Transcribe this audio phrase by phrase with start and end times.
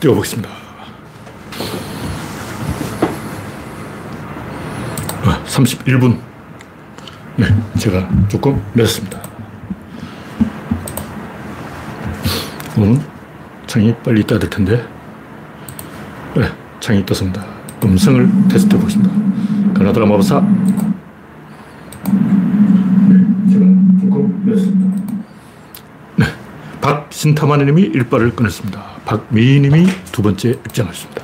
[0.00, 0.48] 띄워보겠습니다.
[5.46, 6.16] 31분.
[6.16, 6.22] 어,
[7.36, 7.46] 네,
[7.78, 9.20] 제가 조금 늦었습니다.
[12.76, 13.00] 오늘
[13.66, 14.86] 창이 빨리 떠야 될 텐데.
[16.36, 16.48] 네,
[16.80, 17.44] 창이 떴습니다.
[17.82, 19.74] 음성을 테스트 해보겠습니다.
[19.74, 20.40] 가나다라 마법사.
[23.08, 23.16] 네.
[26.16, 26.24] 네,
[26.80, 28.97] 박신타마님이 일발을 끊었습니다.
[29.08, 31.22] 박미희님이 두 번째 입장하셨습니다.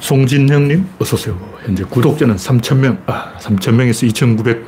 [0.00, 1.38] 송진형님, 어서오세요.
[1.62, 4.66] 현재 구독자는 3,000명, 아, 3,000명에서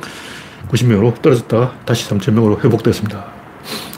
[0.69, 3.25] 2,990명으로 떨어졌다가 다시 3,000명으로 회복됐습니다.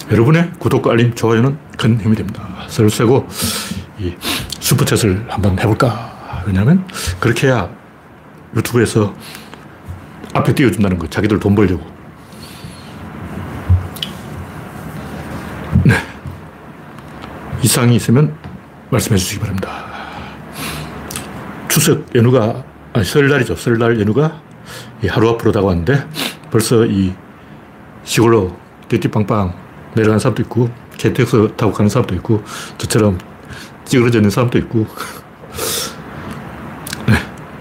[0.10, 2.48] 여러분의 구독과 알림, 좋아요는 큰 힘이 됩니다.
[2.70, 3.28] 서로 세고,
[4.00, 4.16] 이
[4.62, 6.44] 슈퍼챗을 한번 해볼까.
[6.48, 6.88] 왜냐면,
[7.20, 7.70] 그렇게 해야
[8.56, 9.14] 유튜브에서
[10.34, 11.08] 앞에 띄워준다는 거.
[11.08, 11.97] 자기들 돈 벌려고.
[17.64, 18.36] 이상이 있으면
[18.90, 19.70] 말씀해 주시기 바랍니다.
[21.68, 23.56] 추석 연휴가, 아니, 설날이죠.
[23.56, 24.42] 설날 연휴가
[25.08, 26.08] 하루 앞으로 다가왔는데
[26.52, 27.14] 벌써 이
[28.04, 28.56] 시골로
[28.88, 29.54] 띠띠빵빵
[29.96, 32.44] 내려가는 사람도 있고, KTX 타고 가는 사람도 있고,
[32.78, 33.18] 저처럼
[33.86, 34.88] 찌그러져 있는 사람도 있고,
[37.08, 37.16] 네.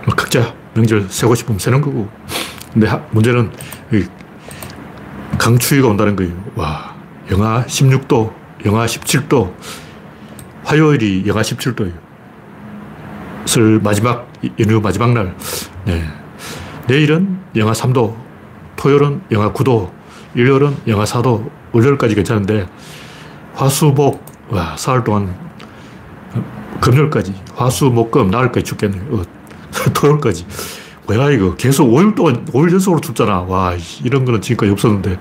[0.05, 2.09] 뭐 각자 명절 세고 싶으면 세는 거고.
[2.73, 3.51] 근데 문제는
[5.39, 6.33] 강추위가 온다는 거예요.
[6.55, 6.95] 와,
[7.31, 8.33] 영하 16도,
[8.67, 9.55] 영하 17도,
[10.67, 11.92] 화요일이 영하 17도예요.
[13.45, 14.28] 설 마지막,
[14.59, 15.36] 연휴 마지막 날.
[15.84, 16.05] 네.
[16.89, 18.17] 내일은 영하 3도,
[18.75, 19.92] 토요일은 영하 9도,
[20.34, 22.67] 일요일은 영하 4도, 월요일까지 괜찮은데,
[23.55, 25.37] 화수목, 와, 사흘 동안,
[26.81, 29.03] 금요일까지, 화수 목금, 나흘까지 춥겠네요.
[29.11, 29.22] 어,
[29.94, 30.47] 토요일까지.
[31.06, 31.55] 뭐야, 이거.
[31.55, 33.42] 계속 5일 동안, 5일 연속으로 춥잖아.
[33.42, 35.19] 와, 이런 거는 지금까지 없었는데,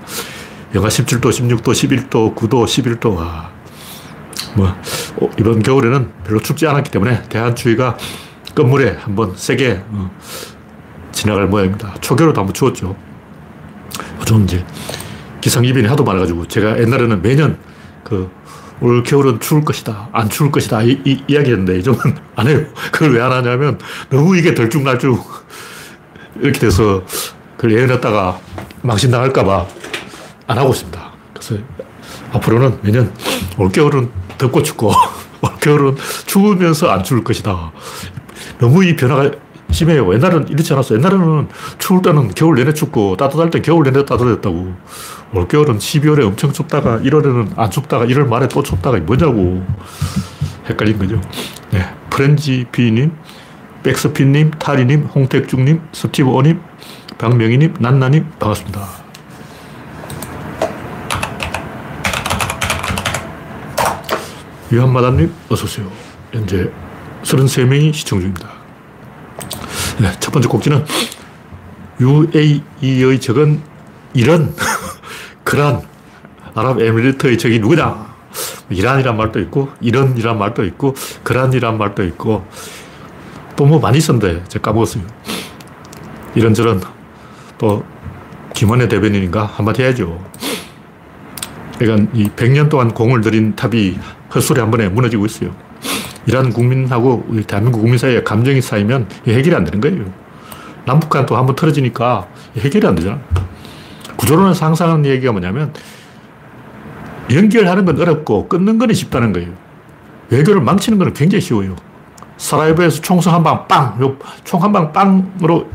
[0.74, 3.55] 영하 17도, 16도, 11도, 9도, 11도, 와.
[4.56, 7.96] 뭐, 어, 이번 겨울에는 별로 춥지 않았기 때문에 대한추위가
[8.54, 10.10] 끝물에 한번 세게 어,
[11.12, 11.94] 지나갈 모양입니다.
[12.00, 12.96] 초겨울도 한번 추웠죠.
[14.20, 14.64] 요즘 이제
[15.40, 17.58] 기상이변이 하도 많아가지고 제가 옛날에는 매년
[18.04, 18.30] 그
[18.80, 20.08] 올 겨울은 추울 것이다.
[20.12, 20.82] 안 추울 것이다.
[20.82, 21.98] 이, 이 이야기 했는데 요즘은
[22.36, 22.66] 안 해요.
[22.92, 23.78] 그걸 왜 안 하냐면
[24.10, 25.46] 너무 이게 덜쭉날쭉
[26.40, 27.02] 이렇게 돼서
[27.56, 28.38] 그걸 예언했다가
[28.82, 29.66] 망신당할까봐
[30.46, 31.12] 안 하고 있습니다.
[31.32, 31.56] 그래서
[32.32, 33.12] 앞으로는 매년
[33.58, 34.92] 올겨울은 덥고 춥고
[35.42, 37.72] 올겨울은 추우면서 안 추울 것이다.
[38.58, 39.30] 너무 이 변화가
[39.70, 40.12] 심해요.
[40.14, 40.94] 옛날은 이렇지 않았어.
[40.94, 41.48] 옛날에는
[41.78, 44.74] 추울 때는 겨울 내내 춥고 따뜻할 때 겨울 내내 따뜻했다고.
[45.34, 49.64] 올겨울은 12월에 엄청 춥다가 1월에는 안 춥다가 1월 말에 또 춥다가 뭐냐고.
[50.68, 51.20] 헷갈린 거죠.
[51.70, 51.84] 네.
[52.10, 53.12] 프렌지 비님,
[53.82, 56.60] 백스핀님, 타리님, 홍택중님, 스티브 오님,
[57.18, 59.05] 박명희님, 난나님, 반갑습니다.
[64.72, 65.90] 유한마담님, 어서오세요.
[66.32, 66.70] 현재
[67.22, 68.48] 33명이 시청 중입니다.
[70.00, 70.84] 네, 첫 번째 꼭지는
[72.00, 73.60] UAE의 적은
[74.14, 74.54] 이런,
[75.44, 75.82] 그란,
[76.54, 78.14] 아랍에미리트의 적이 누구냐?
[78.70, 82.44] 이란이란 말도 있고, 이런이란 말도 있고, 그란이란 말도 있고,
[83.54, 85.04] 또 뭐 많이 있었는데, 제가 까먹었어요.
[86.34, 86.82] 이런저런,
[87.58, 87.84] 또,
[88.54, 89.44] 김원혜 대변인인가?
[89.46, 90.22] 한마디 해야죠.
[91.78, 93.98] 그러니까 이 100년 동안 공을 들인 탑이
[94.34, 95.54] 헛소리 한 번에 무너지고 있어요.
[96.26, 100.04] 이란 국민하고 대한민국 국민 사이에 감정이 쌓이면 해결이 안 되는 거예요.
[100.84, 102.26] 남북한 또 한 번 틀어지니까
[102.58, 103.18] 해결이 안 되잖아.
[104.16, 105.72] 구조론에서 항상 얘기가 뭐냐면
[107.32, 109.50] 연결하는 건 어렵고 끊는 건 쉽다는 거예요.
[110.30, 111.76] 외교를 망치는 건 굉장히 쉬워요.
[112.36, 113.98] 사라이브에서 총성 한 방 빵!
[114.44, 115.68] 총 한 방 빵으로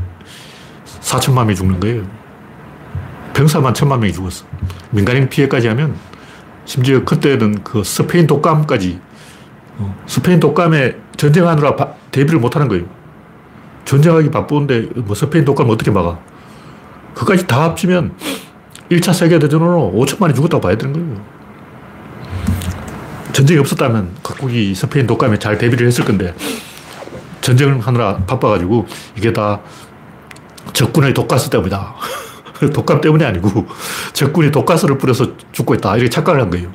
[1.00, 2.02] 4천만 명이 죽는 거예요.
[3.34, 4.44] 병사만 천만 명이 죽었어.
[4.90, 5.94] 민간인 피해까지 하면
[6.64, 9.00] 심지어 그때는 그 스페인 독감까지
[9.78, 12.84] 어, 스페인 독감에 전쟁하느라 바, 대비를 못 하는 거예요.
[13.84, 16.18] 전쟁하기 바쁜데 뭐 스페인 독감 어떻게 막아?
[17.14, 18.14] 그까지 다 합치면
[18.90, 21.22] 1차 세계대전으로 5천만이 죽었다고 봐야 되는 거예요.
[23.32, 26.34] 전쟁이 없었다면 각국이 스페인 독감에 잘 대비를 했을 건데
[27.40, 28.86] 전쟁을 하느라 바빠가지고
[29.16, 29.60] 이게 다
[30.72, 31.94] 적군의 독가스 때문이다.
[32.70, 33.66] 독감 때문이 아니고
[34.12, 35.96] 적군이 독가스를 뿌려서 죽고 있다.
[35.96, 36.70] 이렇게 착각을 한 거예요.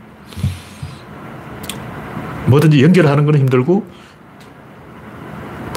[2.48, 3.86] 뭐든지 연결하는 건 힘들고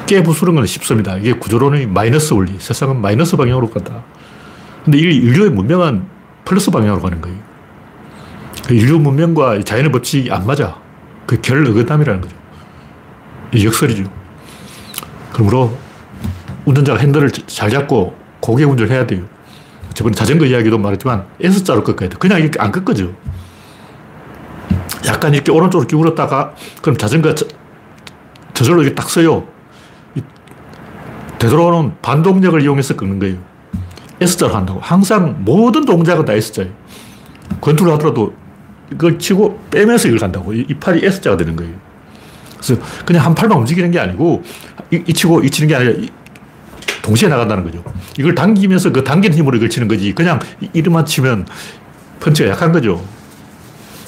[0.07, 1.17] 깨부수는 건 쉽습니다.
[1.17, 2.57] 이게 구조론의 마이너스 원리.
[2.59, 4.03] 세상은 마이너스 방향으로 간다.
[4.85, 6.05] 근데 이 인류의 문명은
[6.45, 7.39] 플러스 방향으로 가는 거예요.
[8.67, 10.77] 그 인류 문명과 자연의 법칙이 안 맞아.
[11.27, 12.37] 그 결어긋남이라는 거죠.
[13.65, 14.11] 역설이죠.
[15.33, 15.77] 그러므로
[16.65, 19.23] 운전자가 핸들을 잘 잡고 고개 운전해야 돼요.
[19.95, 22.17] 저번에 자전거 이야기도 말했지만 S자로 꺾어야 돼.
[22.19, 23.09] 그냥 이렇게 안 꺾어져.
[25.07, 27.47] 약간 이렇게 오른쪽으로 기울었다가 그럼 자전거 저,
[28.55, 29.47] 저절로 이렇게 딱 서요.
[31.39, 33.39] 되돌아오는 반동력을 이용해서 꺾는 거예요.
[34.21, 34.81] S자로 한다고.
[34.81, 36.71] 항상 모든 동작은 다 S자예요.
[37.61, 38.35] 권투를 하더라도
[38.93, 40.53] 이걸 치고 빼면서 이걸 간다고.
[40.53, 41.73] 이, 이 팔이 S자가 되는 거예요.
[42.59, 44.43] 그래서 그냥 한 팔만 움직이는 게 아니고
[44.91, 46.11] 이, 이 치고 이 치는 게 아니라 이,
[47.03, 47.83] 동시에 나간다는 거죠.
[48.19, 50.13] 이걸 당기면서 그 당기는 힘으로 이걸 치는 거지.
[50.15, 50.41] 그냥
[50.73, 51.47] 이름만 치면
[52.21, 53.05] 펀치가 약한 거죠.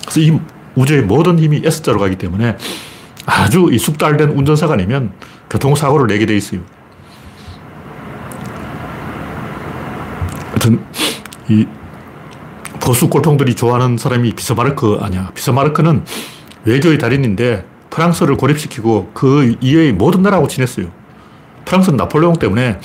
[0.03, 0.39] 그래서 이
[0.75, 2.57] 우주의 모든 힘이 S자로 가기 때문에
[3.27, 5.13] 아주 이 숙달된 운전사가 아니면
[5.51, 6.61] 교통사고를 내게 돼 있어요.
[10.49, 10.85] 하여튼,
[11.49, 11.67] 이
[12.81, 15.31] 보수 꼴통들이 좋아하는 사람이 비스마르크 아니야.
[15.35, 16.05] 비스마르크는
[16.65, 20.87] 외교의 달인인데 프랑스를 고립시키고 그 이외의 모든 나라하고 친했어요.
[21.73, 22.79] 프랑스는 나폴레옹 때문에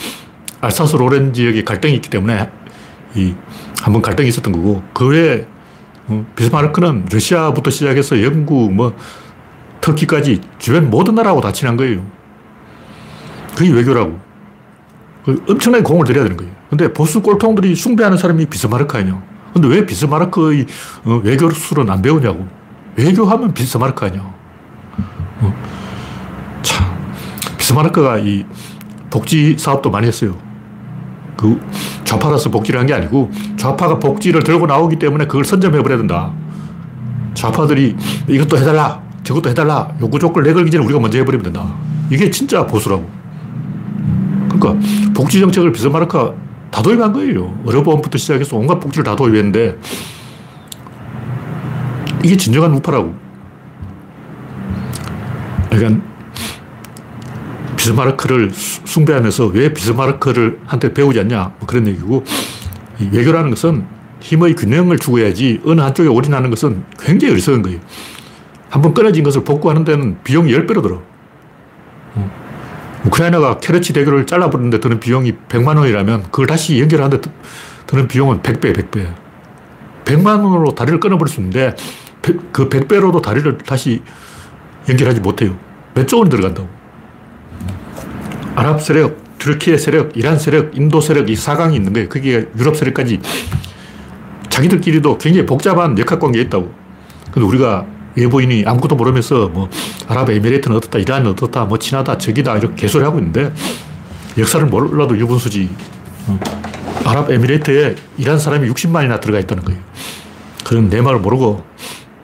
[0.61, 2.49] 알사스 로렌 지역에 갈등이 있기 때문에
[3.15, 3.35] 이
[3.81, 5.45] 한번 갈등이 있었던 거고 그 외에
[6.07, 8.95] 어, 비스마르크는 러시아부터 시작해서 영국 뭐
[9.81, 12.01] 터키까지 주변 모든 나라하고 다 친한 거예요.
[13.57, 14.19] 그게 외교라고.
[15.25, 16.53] 그 엄청나게 공을 들여야 되는 거예요.
[16.69, 19.21] 근데 보수 꼴통들이 숭배하는 사람이 비스마르크 아니야.
[19.53, 20.65] 근데 왜 비스마르크의
[21.03, 22.47] 어, 외교술은 안 배우냐고.
[22.95, 24.21] 외교하면 비스마르크 아니야.
[25.41, 25.53] 어.
[26.61, 26.85] 참.
[27.57, 28.45] 비스마르크가 이
[29.09, 30.35] 복지 사업도 많이 했어요.
[31.37, 31.59] 그
[32.03, 36.31] 좌파라서 복지를 한 게 아니고 좌파가 복지를 들고 나오기 때문에 그걸 선점해버려야 된다.
[37.35, 37.95] 좌파들이
[38.27, 41.71] 이것도 해달라, 저것도 해달라, 요구 조건을 내걸기 전에 우리가 먼저 해버리면 된다.
[42.09, 43.07] 이게 진짜 보수라고.
[44.49, 44.75] 그러니까
[45.13, 46.33] 복지 정책을 비스마르크가
[46.71, 47.55] 다 도입한 거예요.
[47.65, 49.77] 의료보험부터 시작해서 온갖 복지를 다 도입했는데
[52.23, 53.13] 이게 진정한 우파라고.
[55.69, 56.03] 그러니까
[57.87, 62.23] 비스마르크를 숭배하면서 왜 비스마르크를 한테 배우지 않냐 뭐 그런 얘기고
[63.11, 63.85] 외교라는 것은
[64.19, 67.79] 힘의 균형을 추구해야지 어느 한쪽에 올인하는 것은 굉장히 어리석은 거예요.
[68.69, 71.01] 한번 끊어진 것을 복구하는 데는 비용이 10배로 들어.
[73.05, 77.29] 우크라이나가 케르치 대교를 잘라버리는데 드는 비용이 100만 원이라면 그걸 다시 연결하는데
[77.85, 79.13] 드는 비용은 100배, 100배.
[80.03, 81.75] 100만 원으로 다리를 끊어버릴 수 있는데
[82.21, 84.01] 그 100배로도 다리를 다시
[84.89, 85.55] 연결하지 못해요.
[85.93, 86.67] 몇 조 원 들어간다고.
[88.57, 92.09] 아랍 세력, 튀르키예 세력, 이란 세력, 인도 세력 이 4강이 있는 거예요.
[92.09, 93.19] 그게 유럽 세력까지
[94.49, 96.73] 자기들끼리도 굉장히 복잡한 역학 관계에 있다고.
[97.31, 99.69] 근데 우리가 외부인이 아무것도 모르면서 뭐
[100.07, 103.53] 아랍에미레이트는 어떻다, 이란은 어떻다, 뭐 친하다, 적이다 이렇게 개소리 하고 있는데
[104.39, 105.69] 역사를 몰라도 유분수지.
[106.25, 106.39] 어.
[107.05, 109.79] 아랍에미레이트에 이란 사람이 60만이나 들어가 있다는 거예요.
[110.65, 111.63] 그런 내 말을 모르고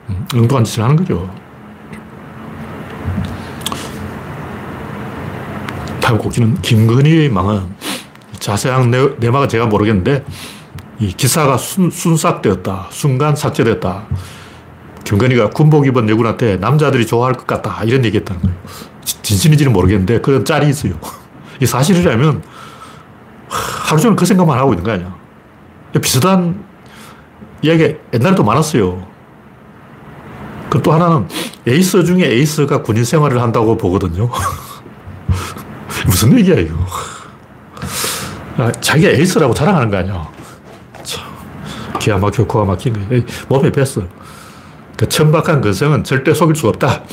[0.09, 1.30] 음, 엉뚱한 짓을 하는 거죠.
[6.13, 7.63] 다음 곡지는 김건희의 망은
[8.39, 10.24] 자세한 내, 막은 제가 모르겠는데
[11.00, 12.89] 이 기사가 순, 순삭되었다.
[12.92, 14.04] 순간 삭제됐다.
[15.04, 17.83] 김건희가 군복 입은 여군한테 남자들이 좋아할 것 같다.
[17.83, 18.56] 이런 얘기 했다는 거예요.
[19.04, 20.94] 진실인지는 모르겠는데 그런 짤이 있어요.
[21.60, 22.44] 이 사실이라면
[23.50, 25.16] 하루 종일 그 생각만 하고 있는 거 아니야.
[26.00, 26.63] 비슷한
[27.63, 29.07] 이야기 옛날에도 많았어요.
[30.69, 31.27] 그 또 하나는
[31.68, 34.30] 에이스 중에 에이스가 군인 생활을 한다고 보거든요.
[36.06, 36.76] 무슨 얘기야, 이거.
[38.58, 40.30] 아, 자기가 에이스라고 자랑하는 거 아니야.
[41.04, 41.24] 참,
[42.00, 43.16] 기가 막혀, 코가 막힌 거
[43.50, 44.08] 몸에 뺐어.
[44.96, 47.04] 그 천박한 근성은 절대 속일 수 없다.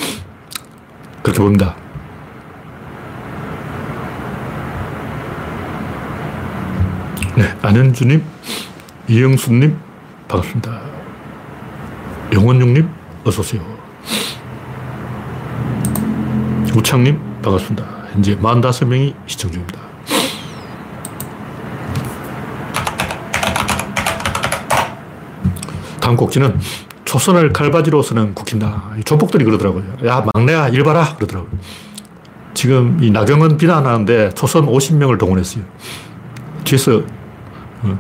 [1.23, 1.75] 그렇게 봅니다.
[7.37, 8.23] 네, 안현주님,
[9.09, 9.79] 이영수님,
[10.29, 10.81] 반갑습니다.
[12.33, 12.89] 영원용님,
[13.25, 13.63] 어서오세요.
[16.75, 18.00] 우창님, 반갑습니다.
[18.13, 19.81] 현재 45명이 시청 중입니다.
[26.01, 26.59] 다음 곡지는
[27.05, 28.91] 초선을 칼바지로 쓰는 국힘다.
[29.05, 29.85] 조폭들이 그러더라고요.
[30.07, 31.15] 야, 막내야, 일 봐라.
[31.17, 31.51] 그러더라고요.
[32.55, 35.65] 지금 이 나경은 비난하는데 초선 50명을 동원했어요.
[36.65, 37.03] 뒤에서
[37.83, 37.99] 어,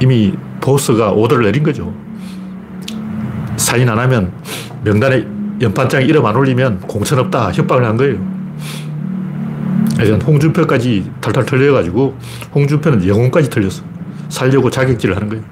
[0.00, 1.92] 이미 보스가 오더를 내린 거죠.
[3.56, 4.32] 사인 안 하면
[4.84, 5.26] 명단에
[5.60, 7.52] 연판장에 이름 안 올리면 공천 없다.
[7.52, 8.37] 협박을 한 거예요.
[9.98, 12.16] 그래서 홍준표까지 탈탈 털려가지고
[12.54, 13.82] 홍준표는 영혼까지 털렸어.
[14.28, 15.42] 살려고 자격질을 하는 거예요.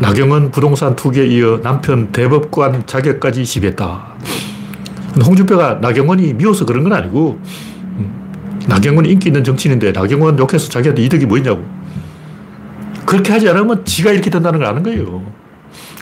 [0.00, 4.14] 나경은 부동산 투기에 이어 남편 대법관 자격까지 시비했다.
[5.24, 7.40] 홍준표가 나경원이 미워서 그런 건 아니고
[7.96, 8.30] 음,
[8.66, 11.64] 나경원이 인기 있는 정치인인데 나경원 욕해서 자기한테 이득이 뭐 있냐고.
[13.06, 15.22] 그렇게 하지 않으면 지가 이렇게 된다는 걸 아는 거예요.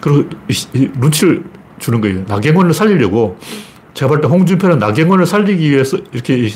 [0.01, 0.29] 그리고
[0.97, 1.45] 눈치를
[1.79, 2.25] 주는 거예요.
[2.27, 3.39] 나경원을 살리려고
[3.97, 6.51] 제가 볼 때 홍준표는 나경원을 살리기 위해서 이렇게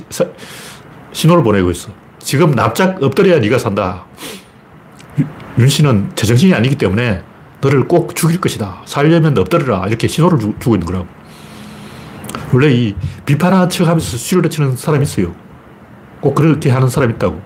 [1.13, 1.89] 신호를 보내고 있어.
[2.19, 4.05] 지금 납작 엎드려야 네가 산다.
[5.59, 7.23] 윤 씨는 제정신이 아니기 때문에
[7.63, 8.83] 너를 꼭 죽일 것이다.
[8.85, 9.87] 살려면 엎드려라.
[9.89, 11.07] 이렇게 신호를 주, 고 있는 거라고.
[12.53, 12.95] 원래 이
[13.25, 15.35] 비판하는 척 하면서 수를 치는 사람이 있어요.
[16.21, 17.41] 꼭 그렇게 하는 사람이 있다고.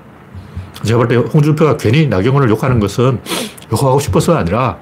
[0.82, 3.20] 제가 볼 때 홍준표가 괜히 나경원을 욕하는 것은
[3.70, 4.76] 욕하고 싶어서가 아니라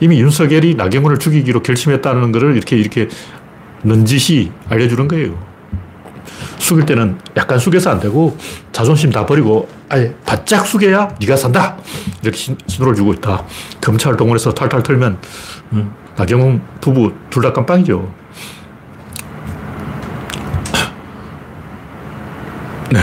[0.00, 3.08] 이미 윤석열이 나경원을 죽이기로 결심했다는 것을 이렇게 이렇게
[3.82, 5.50] 넌지시 알려주는 거예요.
[6.58, 8.36] 숙일 때는 약간 숙여서 안 되고
[8.72, 11.76] 자존심 다 버리고 아예 바짝 숙여야 네가 산다.
[12.22, 13.44] 이렇게 신, 호를 주고 있다.
[13.80, 15.18] 검찰 동원해서 탈탈 털면
[15.72, 18.12] 음, 나경원 부부 둘 다 깜빵이죠.
[22.92, 23.00] 네.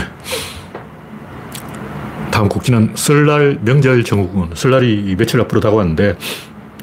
[2.31, 6.15] 다음 국기는 설날 명절 정국은 설날이 며칠 앞으로 다가왔는데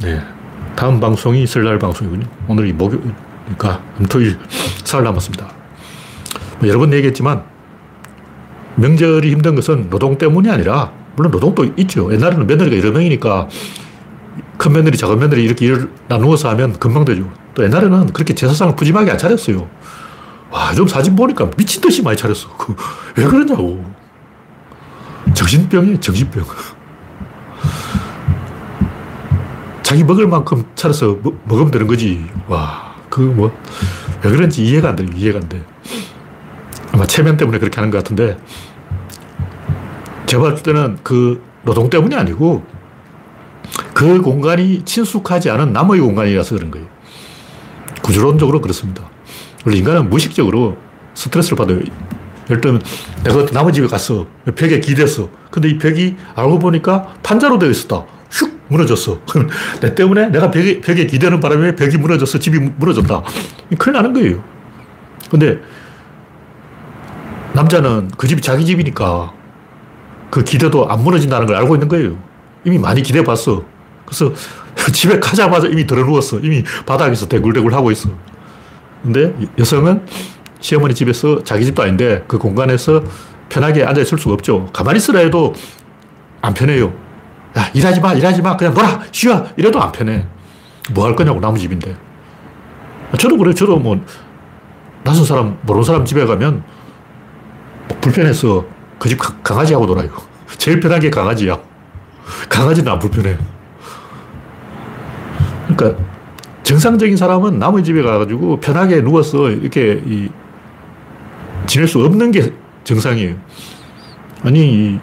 [0.02, 0.20] 네.
[0.74, 2.26] 다음 방송이 설날 방송이군요.
[2.48, 3.14] 오늘이 목요일
[3.50, 4.38] 니까 토일
[4.84, 5.50] 사흘 남았습니다.
[6.58, 7.44] 뭐 여러 번 얘기했지만
[8.76, 12.12] 명절이 힘든 것은 노동 때문이 아니라 물론 노동도 있죠.
[12.12, 13.48] 옛날에는 며느리가 여러 명이니까
[14.56, 17.30] 큰 며느리, 작은 며느리 이렇게 일을 나누어서 하면 금방 되죠.
[17.54, 19.68] 또 옛날에는 그렇게 제사상을 푸짐하게 안 차렸어요.
[20.50, 22.56] 와, 좀 사진 보니까 미친 듯이 많이 차렸어.
[22.56, 22.76] 그,
[23.16, 23.84] 왜 그러냐고.
[25.34, 26.44] 정신병이에요, 정신병.
[29.82, 32.24] 자기 먹을 만큼 차려서 먹, 으면 되는 거지.
[32.46, 33.56] 와, 그 뭐,
[34.25, 35.62] 왜 그런지 이해가 안 돼, 이해가 안 돼.
[36.90, 38.37] 아마 체면 때문에 그렇게 하는 것 같은데,
[40.26, 42.64] 제가 봤을 때는 그 노동 때문이 아니고,
[43.94, 46.88] 그 공간이 친숙하지 않은 남의 공간이라서 그런 거예요.
[48.02, 49.09] 구조론적으로 그렇습니다.
[49.64, 50.76] 원래 인간은 무의식적으로
[51.14, 51.78] 스트레스를 받아요.
[52.50, 52.83] 예를 들면,
[53.23, 54.26] 내가 남의 집에 갔어.
[54.56, 55.28] 벽에 기댔어.
[55.52, 58.06] 근데 이 벽이 알고 보니까 판자로 되어 있었다.
[58.34, 58.50] 슉!
[58.68, 59.20] 무너졌어.
[59.80, 63.22] 내 때문에 내가 벽에, 벽에 기대는 바람에 벽이 무너져서 집이 무너졌다.
[63.78, 64.42] 큰일 나는 거예요.
[65.30, 65.60] 근데
[67.52, 69.32] 남자는 그 집이 자기 집이니까
[70.30, 72.18] 그 기대도 안 무너진다는 걸 알고 있는 거예요.
[72.64, 73.64] 이미 많이 기대 봤어.
[74.04, 74.32] 그래서
[74.92, 76.40] 집에 가자마자 이미 들어 누웠어.
[76.40, 78.10] 이미 바닥에서 대굴대굴 하고 있어.
[79.02, 80.06] 근데 여성은
[80.60, 83.04] 시어머니 집에서 자기 집도 아닌데 그 공간에서
[83.48, 84.70] 편하게 앉아 있을 수가 없죠.
[84.72, 85.54] 가만히 있으라 해도
[86.40, 87.03] 안 편해요.
[87.56, 88.56] 야, 일하지 마, 일하지 마.
[88.56, 89.46] 그냥 놀아, 쉬어.
[89.56, 90.26] 이래도 안 편해.
[90.92, 91.94] 뭐 할 거냐고, 나무 집인데.
[93.18, 93.54] 저도 그래요.
[93.54, 94.00] 저도 뭐,
[95.04, 96.62] 낯선 사람, 모르는 사람 집에 가면
[98.00, 98.64] 불편해서
[98.99, 100.08] 그 집 강아지하고 놀아요.
[100.58, 101.58] 제일 편한 게 강아지야.
[102.49, 103.37] 강아지는 안 불편해.
[105.68, 106.02] 그러니까
[106.62, 110.28] 정상적인 사람은 남의 집에 가가지고 편하게 누워서 이렇게 이
[111.66, 112.52] 지낼 수 없는 게
[112.84, 113.34] 정상이에요.
[114.42, 114.99] 아니,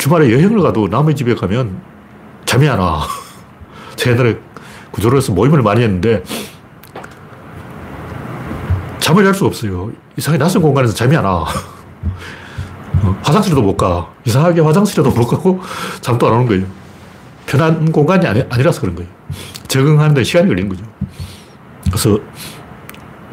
[0.00, 1.78] 주말에 여행을 가도 남의 집에 가면
[2.46, 3.06] 잠이 안 와.
[3.96, 4.38] 제가 옛날에
[4.90, 6.24] 구조로 해서 모임을 많이 했는데
[8.98, 9.92] 잠을 잘수 없어요.
[10.16, 11.44] 이상하게 낯선 공간에서 잠이 안 와.
[13.04, 14.10] 어, 화장실도 못 가.
[14.24, 15.60] 이상하게 화장실에도 못 가고
[16.00, 16.66] 잠도 안 오는 거예요.
[17.44, 19.10] 편한 공간이 아니, 아니라서 그런 거예요.
[19.68, 20.82] 적응하는 데 시간이 걸리는 거죠.
[21.84, 22.18] 그래서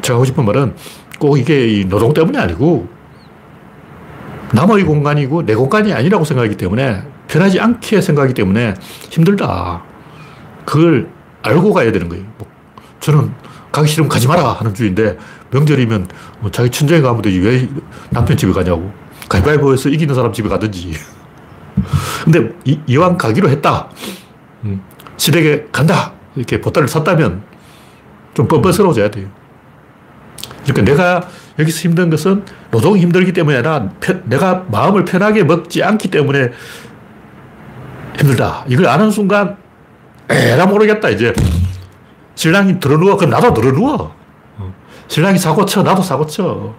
[0.02, 0.76] 제가 하고 싶은 말은
[1.18, 2.97] 꼭 이게 노동 때문이 아니고
[4.52, 8.74] 남의 공간이고 내 공간이 아니라고 생각하기 때문에 편하지 않게 생각하기 때문에
[9.10, 9.82] 힘들다.
[10.64, 11.10] 그걸
[11.42, 12.24] 알고 가야 되는 거예요.
[12.38, 12.48] 뭐
[13.00, 13.32] 저는
[13.70, 15.18] 가기 싫으면 가지 마라 하는 주인데
[15.50, 16.08] 명절이면
[16.40, 17.68] 뭐 자기 친정에 가면 되지 왜
[18.10, 18.90] 남편 집에 가냐고.
[19.28, 20.92] 가위바위보에서 이기는 사람 집에 가든지.
[22.24, 23.88] 근데 이, 왕 가기로 했다.
[24.64, 24.82] 음,
[25.16, 26.12] 시댁에 간다.
[26.34, 27.42] 이렇게 보따리를 샀다면
[28.34, 29.28] 좀 뻔뻔스러워져야 돼요.
[30.64, 31.28] 그러니까 내가
[31.58, 36.50] 여기서 힘든 것은 노동이 힘들기 때문이 아니라 편, 내가 마음을 편하게 먹지 않기 때문에
[38.18, 38.64] 힘들다.
[38.68, 39.56] 이걸 아는 순간
[40.28, 41.32] 에라 모르겠다 이제.
[42.34, 44.14] 신랑이 들어누워 그럼 나도 들어누워.
[44.58, 44.74] 어.
[45.08, 46.74] 신랑이 사고 쳐 나도 사고 쳐.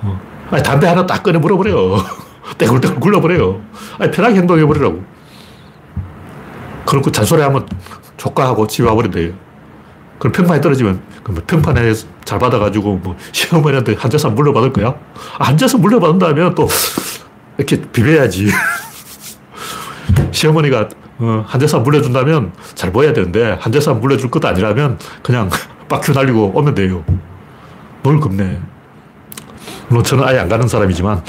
[0.00, 0.20] 어.
[0.50, 1.98] 아니, 담배 하나 딱 꺼내 물어버려.
[2.56, 3.60] 떼굴떼굴 굴러버려요.
[3.98, 5.04] 아니, 편하게 행동해버리라고.
[6.86, 7.68] 그렇고 잔소리하면
[8.16, 9.47] 조카하고 집에 와버린대요.
[10.18, 11.92] 그럼 평판이 떨어지면 그뭐 평판에
[12.24, 14.94] 잘 받아가지고 뭐 시어머니한테 한 재산 물려받을 거야?
[15.38, 16.68] 아, 한 재산 물려받는다면 또
[17.56, 18.48] 이렇게 비벼야지.
[20.32, 20.88] 시어머니가
[21.20, 25.50] 어, 한 재산 물려준다면 잘 보여야 되는데 한 재산 물려줄 것도 아니라면 그냥
[25.88, 27.04] 빡큐 날리고 오면 돼요.
[28.02, 28.58] 뭘 겁내.
[29.88, 31.22] 물론 저는 아예 안 가는 사람이지만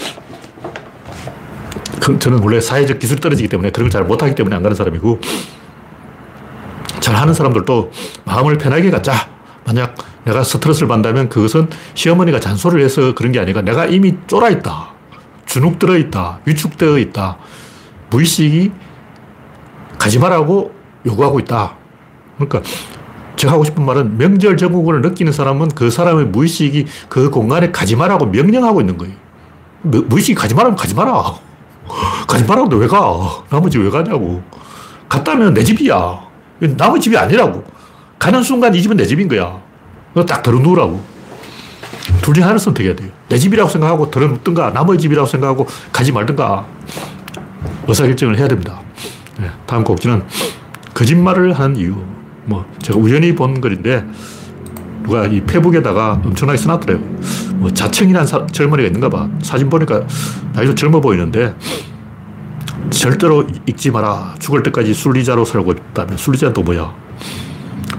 [2.01, 5.19] 그, 저는 원래 사회적 기술이 떨어지기 때문에 그런 걸 잘 못하기 때문에 안 가는 사람이고
[7.10, 7.92] 잘 하는 사람들도
[8.25, 9.28] 마음을 편하게 갖자.
[9.66, 14.92] 만약 내가 스트레스를 받는다면 그것은 시어머니가 잔소리를 해서 그런 게 아니라 내가 이미 쫄아 있다.
[15.48, 16.39] 주눅 들어 있다.
[16.46, 17.38] 위축되어 있다.
[18.12, 18.72] 무의식이
[19.98, 20.72] 가지 말라고
[21.04, 21.78] 요구하고 있다.
[22.38, 22.62] 그러니까
[23.38, 28.28] 제가 하고 싶은 말은 명절 정국을 느끼는 사람은 그 사람의 무의식이 그 공간에 가지 말라고
[28.28, 29.16] 명령하고 있는 거예요.
[29.82, 31.39] 뭐, 무의식이 가지 말라면 가지 마라.
[32.28, 33.44] 가지 말라는데 왜 가?
[33.50, 34.44] 나머지 왜 가냐고.
[35.10, 36.29] 갔다면 내 집이야.
[36.60, 37.63] 남의 집이 아니라고.
[38.18, 39.60] 가는 순간 이 집은 내 집인 거야.
[40.28, 41.01] 딱 들어 누우라고.
[42.22, 43.10] 둘 중에 하나를 선택해야 돼요.
[43.30, 46.66] 내 집이라고 생각하고 들어 눕든가, 남의 집이라고 생각하고 가지 말든가.
[47.88, 48.82] 의사결정을 해야 됩니다.
[49.39, 50.24] 네, 다음 곡지는
[50.94, 51.96] 거짓말을 하는 이유.
[52.46, 54.06] 뭐, 제가 우연히 본 글인데,
[55.04, 57.00] 누가 이 페북에다가 엄청나게 써놨더래요.
[57.56, 59.28] 뭐 자청이라는 사, 젊은이가 있는가 봐.
[59.42, 60.04] 사진 보니까
[60.54, 61.56] 나이도 젊어 보이는데
[62.90, 64.36] 절대로 읽지 마라.
[64.40, 66.94] 죽을 때까지 순리자로 살고 있다면 순리자는 또 뭐야?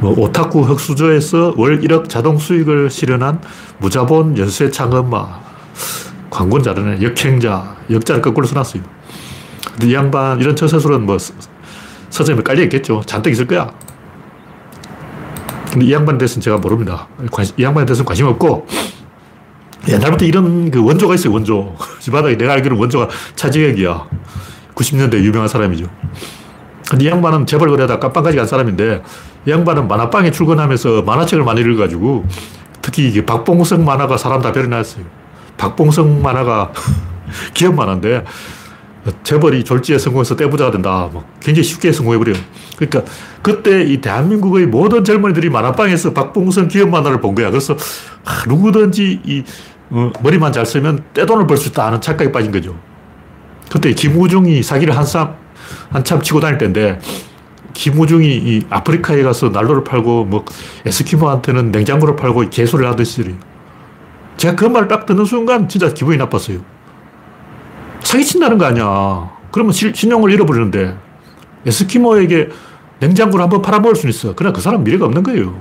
[0.01, 3.41] 뭐 오타쿠 흑수저에서 월 1억 자동 수익을 실현한
[3.79, 5.41] 무자본 연쇄 창업마.
[6.31, 7.03] 광고는 잘하네.
[7.03, 7.77] 역행자.
[7.91, 8.83] 역자를 거꾸로 써놨어요.
[9.73, 11.19] 근데 이 양반 이런 처세술은 뭐
[12.11, 13.03] 서점에 깔려있겠죠.
[13.07, 13.73] 잔뜩 있을 거야.
[15.71, 17.07] 근데 이 양반에 대해서는 제가 모릅니다.
[17.57, 18.67] 이 양반에 대해서는 관심 없고,
[19.89, 21.77] 옛날부터 이런 그 원조가 있어요, 원조.
[22.07, 24.07] 이 바닥에 내가 알기로는 원조가 차지혁이야.
[24.81, 25.87] 90년대 유명한 사람이죠.
[26.89, 29.03] 근데 이 양반은 재벌 거래하다 깜빵까지 간 사람인데,
[29.47, 32.25] 이 양반은 만화방에 출근하면서 만화책을 많이 읽어가지고,
[32.83, 35.05] 특히 이게 박봉성 만화가 사람 다 별어났어요.
[35.57, 36.73] 박봉성 만화가
[37.55, 38.25] 기업 만화인데,
[39.23, 41.09] 재벌이 졸지에 성공해서 떼부자가 된다.
[41.11, 42.37] 뭐 굉장히 쉽게 성공해버려요.
[42.77, 43.11] 그러니까
[43.41, 47.51] 그때 이 대한민국의 모든 젊은이들이 만화방에서 박봉선 기업 만화를 본 거야.
[47.51, 47.75] 그래서
[48.25, 49.43] 아, 누구든지 이
[49.91, 52.77] 어, 머리만 잘 쓰면 떼돈을 벌 수 있다 하는 착각에 빠진 거죠.
[53.71, 55.35] 그때 김우중이 사기를 한참,
[55.91, 57.01] 한참 치고 다닐 때인데
[57.73, 60.45] 김우중이 이 아프리카에 가서 난로를 팔고 뭐
[60.85, 63.39] 에스키모한테는 냉장고를 팔고 개소리를 하던 시절이에요.
[64.37, 66.59] 제가 그 말을 딱 듣는 순간 진짜 기분이 나빴어요.
[68.03, 69.31] 사기친다는 거 아니야.
[69.53, 70.97] 그러면 신용을 잃어버리는데
[71.67, 72.49] 에스키모에게
[72.99, 74.35] 냉장고를 한번 팔아먹을 수는 있어.
[74.35, 75.55] 그러나 그 사람 미래가 없는 거예요.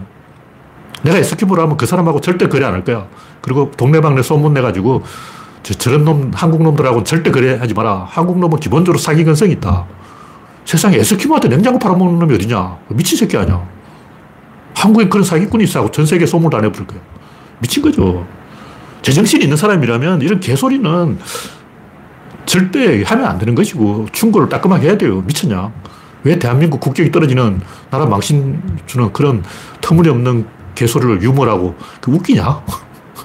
[1.04, 3.08] 내가 에스키모를 하면 그 사람하고 절대 거래 안 할 거야.
[3.42, 5.04] 그리고 동네방네 소문 내가지고
[5.64, 8.06] 저, 저런 놈, 한국 놈들하고는 절대 거래하지 마라.
[8.10, 9.86] 한국 놈은 기본적으로 사기 근성이 있다.
[10.66, 12.78] 세상에 에스키모한테 냉장고 팔아먹는 놈이 어디냐.
[12.90, 13.68] 미친 새끼 아니야.
[14.76, 17.00] 한국에 그런 사기꾼이 있어 하고 전 세계에 소문을 다 내버릴 거야.
[17.60, 18.26] 미친 거죠.
[19.02, 21.20] 제정신이 있는 사람이라면 이런 개소리는
[22.46, 25.22] 절대 하면 안 되는 것이고 충고를 따끔하게 해야 돼요.
[25.22, 25.72] 미쳤냐?
[26.24, 29.44] 왜 대한민국 국격이 떨어지는 나라 망신 주는 그런
[29.82, 32.62] 터무니없는 개소리를 유머라고 그 웃기냐?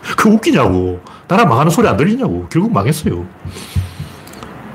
[0.16, 1.00] 그 웃기냐고.
[1.28, 2.46] 나라 망하는 소리 안 들리냐고.
[2.50, 3.24] 결국 망했어요.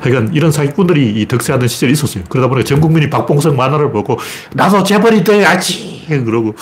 [0.01, 2.23] 하여간 이런 사기꾼들이 이 득세하던 시절이 있었어요.
[2.29, 4.17] 그러다 보니까 전 국민이 박봉석 만화를 보고
[4.53, 6.05] 나도 재벌이 돼야지!
[6.08, 6.55] 그러고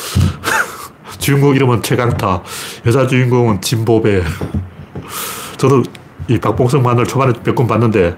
[1.19, 2.41] 주인공 이름은 최강타,
[2.87, 4.23] 여자 주인공은 진보배.
[5.57, 5.83] 저도
[6.27, 8.15] 이 박봉석 만화를 초반에 몇 권 봤는데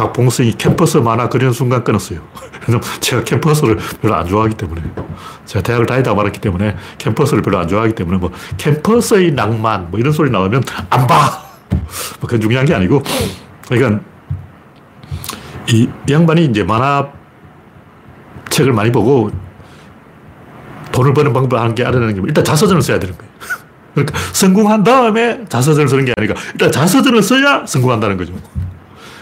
[0.00, 2.20] 박봉석이 캠퍼스 만화 그리는 순간 끊었어요.
[3.00, 4.82] 제가 캠퍼스를 별로 안 좋아하기 때문에.
[5.44, 10.12] 제가 대학을 다니다 말았기 때문에 캠퍼스를 별로 안 좋아하기 때문에 뭐 캠퍼스의 낭만 뭐 이런
[10.12, 11.42] 소리 나오면 안 봐!
[11.68, 13.02] 뭐 그건 중요한 게 아니고
[13.68, 14.00] 그러니까
[15.68, 17.10] 이, 이 양반이 이제 만화
[18.48, 19.30] 책을 많이 보고
[20.92, 23.30] 돈을 버는 방법을 하는 게 알아내는 게 일단 자서전을 써야 되는 거예요.
[23.94, 28.32] 그러니까 성공한 다음에 자서전을 쓰는 게 아니라 일단 자서전을 써야 성공한다는 거죠.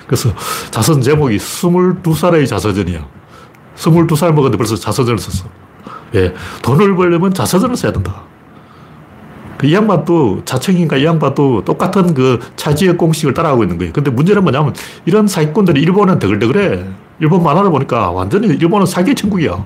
[0.08, 0.30] 그래서
[0.70, 3.06] 자서전 제목이 22살의 자서전이야.
[3.76, 5.48] 22살 먹었는데 벌써 자서전을 썼어.
[6.14, 6.34] 예.
[6.62, 8.22] 돈을 벌려면 자서전을 써야 된다.
[9.58, 13.92] 그이 양반도 자청인가 이 양반도 똑같은 그 차지의 공식을 따라하고 있는 거예요.
[13.92, 16.84] 근데 문제는 뭐냐면 이런 사기꾼들이 일본은 더글더글해.
[17.20, 19.64] 일본 만화를 보니까 완전히 일본은 사기 천국이야.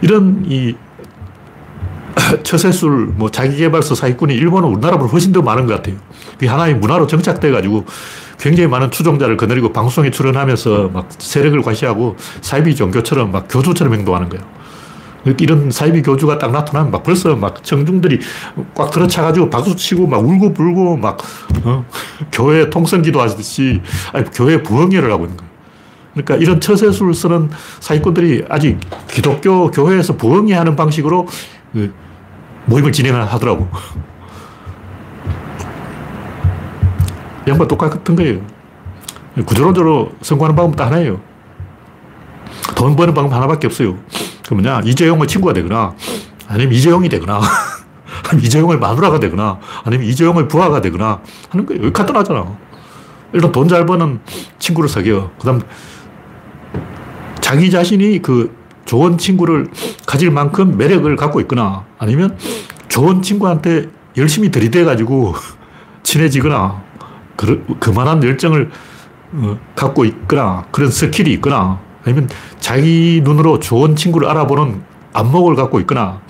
[0.00, 0.74] 이런 이
[2.42, 5.96] 처세술, 뭐 자기개발서 사기꾼이 일본은 우리나라보다 훨씬 더 많은 것 같아요.
[6.32, 7.84] 그게 하나의 문화로 정착돼가지고
[8.38, 14.44] 굉장히 많은 추종자를 거느리고 방송에 출연하면서 막 세력을 과시하고 사이비 종교처럼 막 교주처럼 행동하는 거예요.
[15.38, 18.20] 이런 사이비 교주가 딱 나타나면 막 벌써 막 청중들이
[18.74, 21.18] 꽉 들어차가지고 박수 치고 막 울고 불고 막,
[21.64, 21.84] 어?
[22.32, 25.48] 교회 통성 기도하듯이, 아니, 교회 부흥회를 하고 있는 거예요.
[26.14, 31.26] 그러니까 이런 처세술을 쓰는 사기꾼들이 아직 기독교 교회에서 부흥회 하는 방식으로
[31.72, 31.92] 그
[32.66, 33.68] 모임을 진행을 하더라고.
[37.48, 38.40] 양반 똑같은 거예요.
[39.46, 41.20] 구조론적으로 성공하는 방법은 하나예요.
[42.74, 43.96] 돈 버는 방법 하나밖에 없어요.
[44.46, 45.94] 그 뭐냐, 이재용의 친구가 되거나,
[46.46, 47.40] 아니면 이재용이 되거나,
[48.42, 51.82] 이재용의 마누라가 되거나, 아니면 이재용의 부하가 되거나 하는 거예요.
[51.82, 52.56] 여기 간단하잖아.
[53.32, 54.20] 일단 돈 잘 버는
[54.58, 55.30] 친구를 사귀어.
[55.38, 55.60] 그 다음,
[57.40, 58.56] 자기 자신이 그
[58.86, 59.68] 좋은 친구를
[60.06, 62.38] 가질 만큼 매력을 갖고 있거나 아니면
[62.88, 65.34] 좋은 친구한테 열심히 들이대가지고
[66.02, 66.82] 친해지거나
[67.38, 68.68] 그, 그만한 열정을
[69.32, 76.20] 어, 갖고 있거나 그런 skill이 있거나 아니면 자기 눈으로 좋은 친구를 알아보는 안목을 갖고 있거나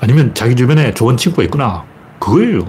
[0.00, 1.84] 아니면 자기 주변에 좋은 친구가 있거나
[2.20, 2.60] 그거예요.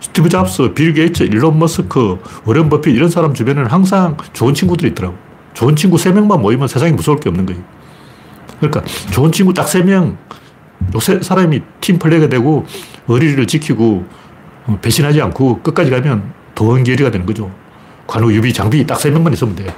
[0.00, 5.16] 스티브 잡스, 빌 게이츠, 일론 머스크, 워렌 버핏 이런 사람 주변에는 항상 좋은 친구들이 있더라고.
[5.54, 7.62] 좋은 친구 3명만 모이면 세상에 무서울 게 없는 거예요.
[8.58, 10.16] 그러니까 좋은 친구 딱 3명,
[10.94, 12.66] 요새 사람이 팀 플레이가 되고
[13.06, 14.04] 의리를 지키고
[14.66, 17.50] 어, 배신하지 않고 끝까지 가면 도원결의가 되는 거죠.
[18.06, 19.74] 관우, 유비, 장비 딱 3명만 있으면 돼.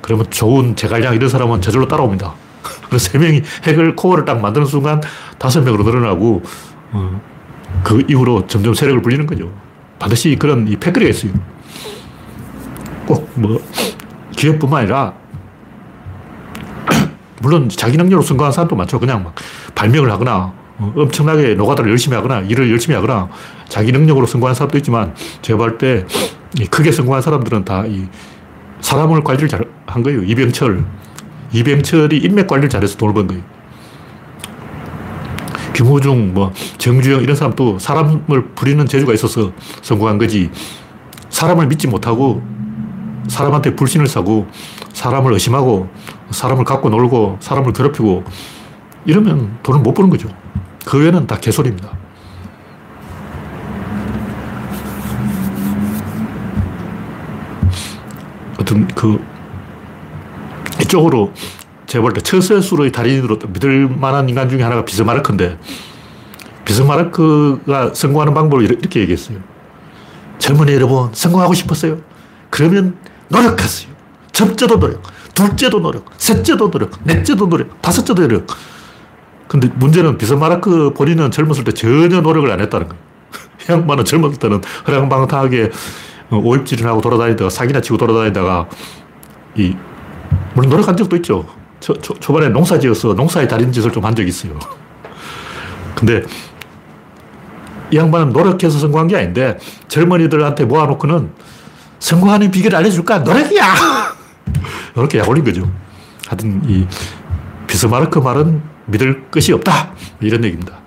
[0.00, 2.34] 그러면 좋은 제갈량 이런 사람은 저절로 따라옵니다.
[2.88, 5.00] 그세 명이 핵을 코어를 딱 만드는 순간
[5.38, 6.42] 다섯 명으로 늘어나고
[6.92, 7.20] 어,
[7.82, 9.50] 그 이후로 점점 세력을 불리는 거죠.
[9.98, 11.32] 반드시 그런 이 패거리가 있어요.
[13.06, 13.60] 꼭 뭐
[14.36, 15.14] 기업뿐만 아니라
[17.42, 19.00] 물론 자기 능력으로 성공한 사람도 많죠.
[19.00, 19.34] 그냥 막
[19.74, 23.28] 발명을 하거나 어, 엄청나게 노가다를 열심히 하거나 일을 열심히 하거나
[23.68, 26.04] 자기 능력으로 성공한 사람도 있지만 제가 볼 때
[26.70, 28.06] 크게 성공한 사람들은 다 이
[28.80, 30.22] 사람을 관리를 잘 한 거예요.
[30.22, 30.84] 이병철.
[31.52, 33.42] 이병철이 인맥 관리를 잘해서 돈을 번 거예요.
[35.72, 40.50] 김호중, 뭐, 정주영 이런 사람도 사람을 부리는 재주가 있어서 성공한 거지.
[41.30, 42.42] 사람을 믿지 못하고
[43.28, 44.46] 사람한테 불신을 사고
[44.92, 45.88] 사람을 의심하고
[46.30, 48.24] 사람을 갖고 놀고 사람을 괴롭히고
[49.06, 50.28] 이러면 돈을 못 버는 거죠.
[50.88, 51.90] 그 외에는 다 개소리입니다.
[58.58, 59.22] 어떤 그
[60.80, 61.34] 이쪽으로
[61.86, 65.58] 제가 볼때 처세술의 달인으로 믿을 만한 인간 중에 하나가 비스마르크인데
[66.64, 69.40] 비스마르크가 성공하는 방법을 이렇게 얘기했어요.
[70.38, 71.98] 젊은이 여러분 성공하고 싶었어요?
[72.48, 72.96] 그러면
[73.28, 73.92] 노력하세요.
[74.32, 75.02] 첫째도 노력,
[75.34, 78.46] 둘째도 노력, 셋째도 노력, 넷째도 노력, 다섯째도 노력.
[79.48, 83.02] 근데 문제는 비스마르크 본인은 젊었을 때 전혀 노력을 안 했다는 거예요.
[83.68, 85.70] 양반은 젊었을 때는 허랑방탕하게
[86.30, 88.68] 오입질을 하고 돌아다니다가 사기나 치고 돌아다니다가
[89.56, 89.74] 이
[90.54, 91.46] 물론 노력한 적도 있죠.
[91.80, 94.58] 초, 초, 초반에 농사 지어서 농사의 달인 짓을 좀 한 적이 있어요.
[95.96, 96.22] 근데
[97.90, 99.58] 이 양반은 노력해서 성공한 게 아닌데
[99.88, 101.30] 젊은이들한테 모아놓고는
[102.00, 103.20] 성공하는 비결을 알려줄까?
[103.20, 103.64] 노력이야!
[104.94, 105.70] 이렇게 약 올린 거죠.
[106.26, 106.86] 하여튼 이
[107.66, 109.92] 비스마르크 말은 믿을 것이 없다.
[110.20, 110.78] 이런 얘기입니다.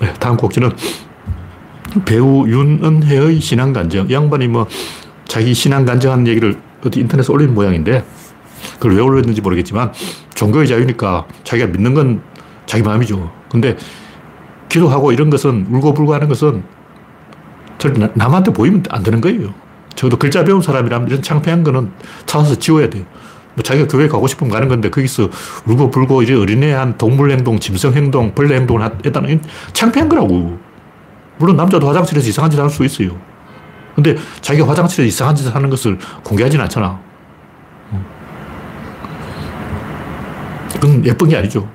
[0.00, 0.72] 네, 다음 곡지는
[2.04, 4.08] 배우 윤은혜의 신앙간정.
[4.08, 4.66] 이 양반이 뭐
[5.26, 8.04] 자기 신앙간정한 얘기를 어디 인터넷에 올린 모양인데
[8.74, 9.92] 그걸 왜 올렸는지 모르겠지만
[10.34, 12.22] 종교의 자유니까 자기가 믿는 건
[12.66, 13.32] 자기 마음이죠.
[13.50, 13.76] 근데
[14.68, 16.62] 기도하고 이런 것은 울고불고 하는 것은
[18.14, 19.54] 남한테 보이면 안 되는 거예요.
[19.94, 21.90] 적어도 글자 배운 사람이라면 이런 창피한 거는
[22.26, 23.04] 찾아서 지워야 돼요.
[23.56, 25.30] 뭐 자기가 교회 가고 싶으면 가는 건데 거기서
[25.66, 29.40] 울고 불고 이제 어린애 한 동물 행동, 짐승 행동, 벌레 행동을 했다는
[29.72, 30.58] 창피한 거라고.
[31.38, 33.18] 물론 남자도 화장실에서 이상한 짓 할 수 있어요.
[33.94, 37.00] 근데 자기가 화장실에서 이상한 짓을 하는 것을 공개하지는 않잖아.
[40.74, 41.66] 그건 예쁜 게 아니죠.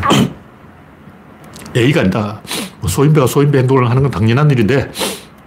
[1.76, 2.40] 예의가 아니다.
[2.80, 4.90] 뭐 소인배가 소인배 행동을 하는 건 당연한 일인데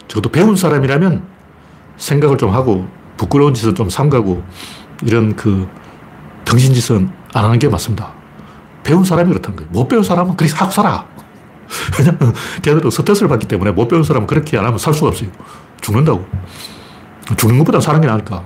[0.07, 1.23] 적어도 배운 사람이라면
[1.97, 4.43] 생각을 좀 하고 부끄러운 짓은 좀 삼가고
[5.03, 5.67] 이런 그
[6.45, 8.13] 정신 짓은 안 하는 게 맞습니다.
[8.83, 9.71] 배운 사람이 그렇다는 거예요.
[9.71, 11.05] 못 배운 사람은 그렇게 하고 살아.
[11.97, 15.29] 왜냐면 걔들은 스트레스를 받기 때문에 못 배운 사람은 그렇게 안 하면 살 수가 없어요.
[15.81, 16.25] 죽는다고.
[17.35, 18.43] 죽는 것보다 사는 게 나을까.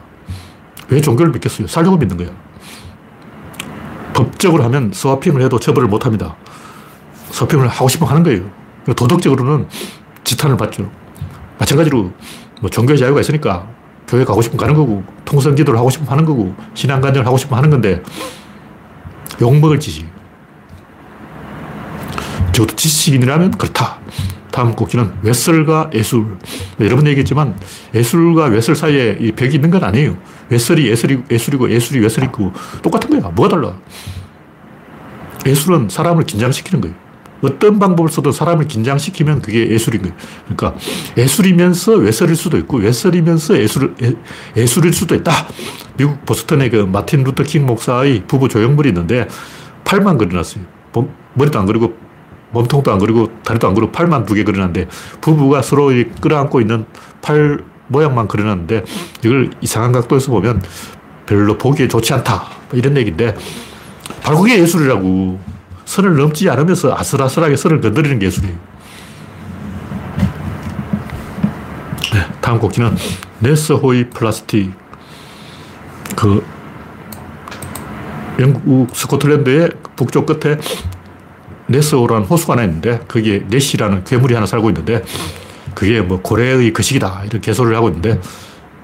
[0.87, 1.67] 왜 종교를 믿겠어요?
[1.67, 2.29] 살려고 믿는 거야.
[4.13, 6.35] 법적으로 하면 스와핑을 해도 처벌을 못 합니다.
[7.31, 8.49] 스와핑을 하고 싶으면 하는 거예요.
[8.95, 9.67] 도덕적으로는
[10.23, 10.89] 지탄을 받죠.
[11.59, 12.11] 마찬가지로
[12.61, 13.67] 뭐 종교의 자유가 있으니까
[14.09, 17.69] 교회 가고 싶으면 가는 거고, 통성 기도를 하고 싶으면 하는 거고, 신앙간증을 하고 싶으면 하는
[17.69, 18.01] 건데,
[19.39, 20.05] 욕먹을 짓이.
[22.51, 23.99] 적어도 지식인이라면 그렇다.
[24.51, 26.37] 다음 꼭지는 외설과 예술.
[26.79, 27.57] 여러 번 얘기했지만
[27.93, 30.17] 예술과 외설 사이에 이 벽이 있는 건 아니에요.
[30.49, 33.31] 외설이 예술이, 예술이고 예술이 외설이고 똑같은 거야.
[33.31, 33.73] 뭐가 달라?
[35.45, 37.08] 예술은 사람을 긴장시키는 거예요.
[37.41, 40.15] 어떤 방법을 써도 사람을 긴장시키면 그게 예술인 거예요.
[40.45, 40.79] 그러니까
[41.17, 43.95] 예술이면서 외설일 수도 있고 외설이면서 예술,
[44.57, 45.31] 예, 술일 수도 있다.
[45.97, 49.27] 미국 보스턴에 그 마틴 루터 킹 목사의 부부 조형물이 있는데
[49.85, 50.63] 팔만 그려놨어요.
[51.33, 51.93] 머리도 안 그리고
[52.51, 54.87] 몸통도 안 그리고 다리도 안 그리고 팔만 두 개 그려놨는데
[55.21, 56.85] 부부가 서로 끌어안고 있는
[57.21, 58.85] 팔 모양만 그려놨는데
[59.23, 60.61] 이걸 이상한 각도에서 보면
[61.25, 62.47] 별로 보기에 좋지 않다.
[62.69, 63.35] 뭐 이런 얘기인데
[64.23, 65.58] 그게 예술이라고.
[65.89, 68.55] 선을 넘지 않으면서 아슬아슬하게 선을 건드리는 게 예술이에요.
[72.13, 72.95] 네, 다음 곡지는
[73.39, 74.71] 네스호이 플라스틱.
[76.15, 76.45] 그
[78.39, 80.59] 영국 스코틀랜드의 북쪽 끝에
[81.65, 85.03] 네스호라는 호수가 하나 있는데 거기에 네시라는 괴물이 하나 살고 있는데
[85.73, 88.21] 그게 뭐 고래의 거식이다 이런 개소를 하고 있는데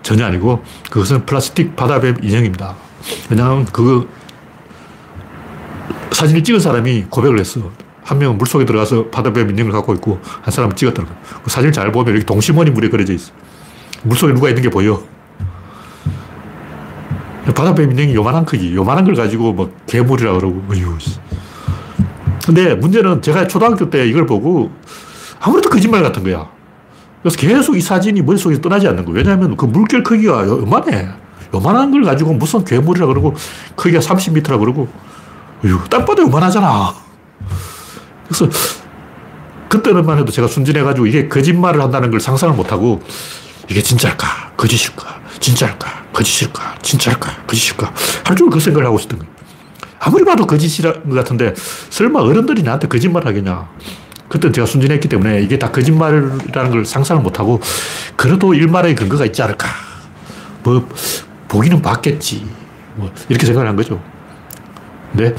[0.01, 2.75] 전혀 아니고 그것은 플라스틱 바다뱀 인형입니다.
[3.29, 4.09] 왜냐하면 그
[6.11, 7.71] 사진을 찍은 사람이 고백을 했어.
[8.03, 11.23] 한 명은 물속에 들어가서 바다뱀 인형을 갖고 있고 한 사람은 찍었다는 거예요.
[11.43, 13.31] 그 사진을 잘 보면 여기 동심원이 물에 그려져 있어.
[14.03, 15.03] 물속에 누가 있는 게 보여.
[17.45, 20.97] 바다뱀 인형이 요만한 크기, 요만한 걸 가지고 뭐 괴물이라 그러고, 어휴.
[22.45, 24.71] 근데 문제는 제가 초등학교 때 이걸 보고
[25.39, 26.47] 아무래도 거짓말 같은 거야.
[27.21, 29.17] 그래서 계속 이 사진이 머릿속에 떠나지 않는 거예요.
[29.17, 31.07] 왜냐하면 그 물결 크기가 요만해.
[31.53, 33.33] 요만한 걸 가지고 무슨 괴물이라 그러고
[33.75, 34.87] 크기가 30m라 그러고,
[35.89, 36.93] 딱 봐도 요만하잖아.
[38.27, 38.49] 그래서
[39.69, 43.01] 그때는만 해도 제가 순진해가지고 이게 거짓말을 한다는 걸 상상을 못하고
[43.69, 44.53] 이게 진짜일까?
[44.57, 45.21] 거짓일까?
[45.39, 46.05] 진짜일까?
[46.13, 46.75] 거짓일까?
[46.81, 47.45] 진짜일까?
[47.47, 47.93] 거짓일까?
[48.23, 49.33] 하루 종일 그 생각을 하고 있었던 거예요.
[49.99, 51.53] 아무리 봐도 거짓이라는 것 같은데
[51.89, 53.67] 설마 어른들이 나한테 거짓말 하겠냐.
[54.29, 57.59] 그때 제가 순진했기 때문에 이게 다 거짓말이라는 걸 상상을 못하고
[58.15, 59.67] 그래도 일말의 근거가 있지 않을까.
[60.63, 60.87] 뭐,
[61.47, 62.45] 보기는 봤겠지.
[62.95, 64.01] 뭐, 이렇게 생각을 한 거죠.
[65.15, 65.33] 근데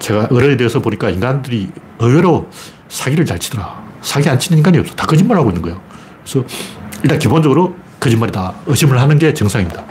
[0.00, 2.48] 제가 어른이 되어서 보니까 인간들이 의외로
[2.88, 3.84] 사기를 잘 치더라.
[4.02, 4.94] 사기 안 치는 인간이 없어.
[4.94, 5.80] 다 거짓말하고 있는 거예요.
[6.24, 6.44] 그래서
[7.02, 8.54] 일단 기본적으로 거짓말이다.
[8.66, 9.84] 의심을 하는 게 정상입니다.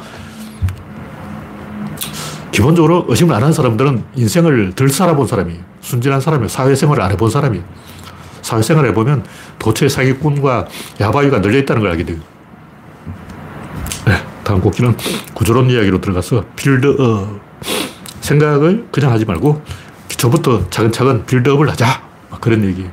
[2.52, 5.62] 기본적으로 의심을 안 하는 사람들은 인생을 덜 살아본 사람이에요.
[5.82, 6.48] 순진한 사람이에요.
[6.48, 7.64] 사회생활을 안 해본 사람이에요.
[8.42, 9.26] 사회생활을 해보면
[9.60, 10.68] 도처에 사기꾼과
[11.00, 12.18] 야바위가 널려있다는 걸 알게 돼요.
[14.06, 14.96] 네, 다음 곡기는
[15.34, 17.45] 구조론 이야기로 들어가서 빌드업.
[18.26, 19.62] 생각을 그냥 하지 말고
[20.10, 22.04] 기초부터 차근차근 빌드업을 하자.
[22.42, 22.84] 그런 얘기.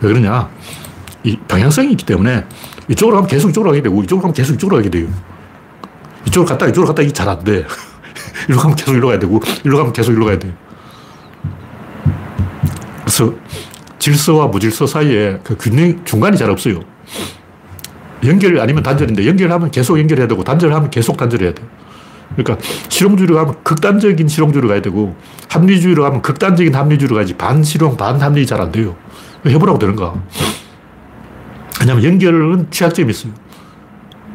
[0.00, 0.48] 왜 그러냐.
[1.24, 2.44] 이 방향성이 있기 때문에
[2.88, 5.08] 이쪽으로 가면 계속 이쪽으로 가게 되고 이쪽으로 가면 계속 이쪽으로 가게 돼요.
[6.26, 7.64] 이쪽으로 갔다 이쪽으로 갔다 이게 잘 안 돼.
[8.48, 10.54] 이리로 가면 계속 이리로 가야 되고 이리로 가면 계속 이리로 가야 돼.
[13.00, 13.34] 그래서
[13.98, 16.80] 질서와 무질서 사이에 그 균형 중간이 잘 없어요.
[18.24, 21.62] 연결 아니면 단절인데 연결하면 계속 연결해야 되고 단절하면 계속 단절해야 돼.
[22.36, 25.16] 그러니까 실용주의로 가면 극단적인 실용주의로 가야 되고
[25.48, 28.96] 합리주의로 가면 극단적인 합리주의로 가지 반실용 반합리 잘 안 돼요.
[29.46, 30.14] 해보라고 되는가.
[31.80, 33.32] 왜냐하면 연결은 취약점이 있어요.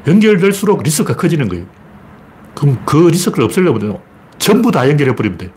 [0.07, 1.65] 연결될수록 리스크가 커지는 거예요.
[2.55, 3.99] 그럼 그 리스크를 없애려면
[4.37, 5.51] 전부 다 연결해버리면 돼.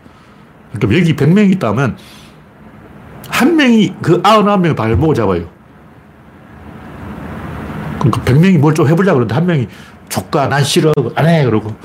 [0.73, 1.97] 그러니까 여기 100명이 있다면
[3.29, 5.49] 한 명이 그 99명의 발목을 잡아요.
[7.99, 9.67] 그러니까 100명이 뭘 좀 해보려고 그러는데 한 명이
[10.09, 11.43] 조카, 난 싫어, 안 해.
[11.45, 11.75] 그러고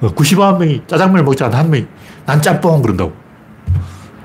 [0.00, 1.86] 99명이 어, 짜장면을 먹지 않는 한 명이
[2.26, 3.12] 난 짬뽕 그런다고.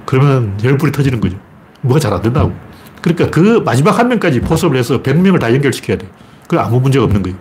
[0.05, 1.38] 그러면 열불이 터지는 거죠.
[1.81, 2.53] 뭐가 잘 안 된다고.
[3.01, 6.07] 그러니까 그 마지막 한 명까지 포섭을 해서 100명을 다 연결시켜야 돼.
[6.47, 7.38] 그 아무 문제가 없는 거예요.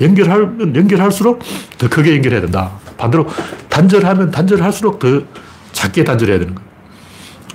[0.00, 1.40] 연결하면 연결할수록
[1.78, 2.72] 더 크게 연결해야 된다.
[2.96, 3.26] 반대로
[3.68, 5.22] 단절하면 단절할수록 더
[5.72, 6.70] 작게 단절해야 되는 거예요.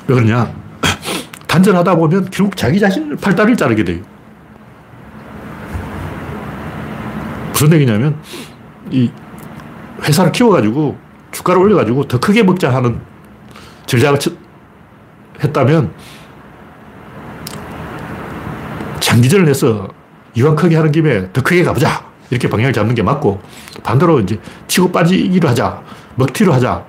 [0.07, 0.53] 왜 그러냐?
[1.47, 4.01] 단절하다 보면 결국 자기 자신을 팔다리를 자르게 돼요.
[7.51, 8.17] 무슨 얘기냐면,
[8.91, 9.09] 이
[10.03, 10.97] 회사를 키워가지고
[11.31, 13.01] 주가를 올려가지고 더 크게 먹자 하는
[13.85, 14.19] 전략을
[15.43, 15.91] 했다면
[18.99, 19.87] 장기전을 해서
[20.33, 22.05] 이왕 크게 하는 김에 더 크게 가보자.
[22.29, 23.39] 이렇게 방향을 잡는 게 맞고
[23.83, 25.81] 반대로 이제 치고 빠지기로 하자.
[26.15, 26.83] 먹튀로 하자.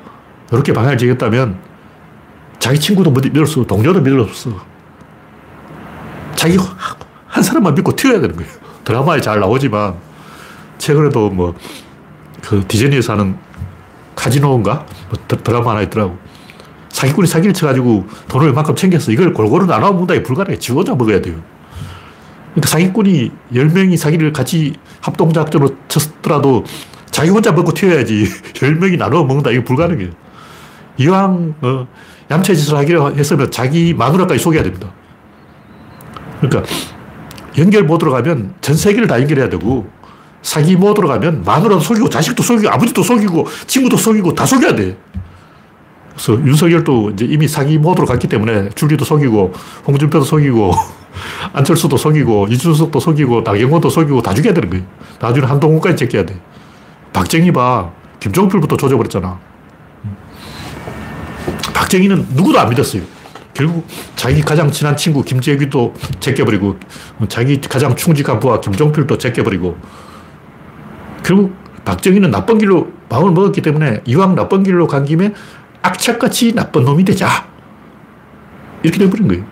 [0.53, 1.59] 이렇게 방향을 지겠다면
[2.59, 4.64] 자기 친구도 믿을 수, 동료도 믿을 수 없어.
[6.35, 6.57] 자기
[7.27, 8.51] 한 사람만 믿고 튀어야 되는 거예요.
[8.85, 9.95] 드라마에 잘 나오지만
[10.79, 11.55] 최근에도 뭐
[12.46, 13.37] 그 디즈니에서 하는
[14.14, 14.87] 카지노인가?
[15.09, 16.16] 뭐 드라마 하나 있더라고.
[16.90, 19.11] 사기꾼이 사기를 쳐가지고 돈을 만큼 챙겼어.
[19.12, 20.22] 이걸 골고루 나눠 먹는다.
[20.22, 20.59] 불가능해.
[20.59, 21.35] 지 혼자 먹어야 돼요.
[22.52, 26.64] 그러니까 사기꾼이 10명이 사기를 같이 합동작전으로 쳤더라도
[27.11, 29.50] 자기 혼자 먹고 튀어야지 10명이 나눠 먹는다.
[29.50, 30.11] 이거 불가능해요.
[30.98, 31.87] 이왕 어,
[32.30, 34.88] 얌체 짓을 하기로 했으면 자기 마누라까지 속여야 됩니다.
[36.40, 36.72] 그러니까
[37.59, 39.90] 연결 모드로 가면 전 세계를 다 연결해야 되고
[40.46, 44.96] 사기 모드로 가면 마누라도 속이고 자식도 속이고 아버지도 속이고 친구도 속이고 다 속여야 돼.
[46.11, 49.52] 그래서 윤석열도 이제 이미 사기 모드로 갔기 때문에 줄리도 속이고
[49.88, 50.72] 홍준표도 속이고
[51.52, 54.85] 안철수도 속이고 이준석도 속이고 나경원도 속이고 다 죽여야 되는 거예요.
[55.18, 56.38] 나중에 한동훈까지 제껴야 돼.
[57.12, 57.90] 박정희 봐.
[58.20, 59.40] 김종필부터 조져버렸잖아.
[61.74, 63.02] 박정희는 누구도 안 믿었어요.
[63.52, 66.76] 결국 자기 가장 친한 친구 김재규도 제껴버리고
[67.28, 69.76] 자기 가장 충직한 부하 김종필도 제껴버리고
[71.26, 71.52] 결국
[71.84, 75.34] 박정희는 나쁜 길로 마음을 먹었기 때문에 이왕 나쁜 길로 간 김에
[75.82, 77.48] 악착같이 나쁜 놈이 되자.
[78.84, 79.44] 이렇게 돼버린 거예요.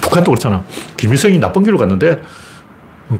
[0.00, 0.64] 북한도 그렇잖아.
[0.96, 2.22] 김일성이 나쁜 길로 갔는데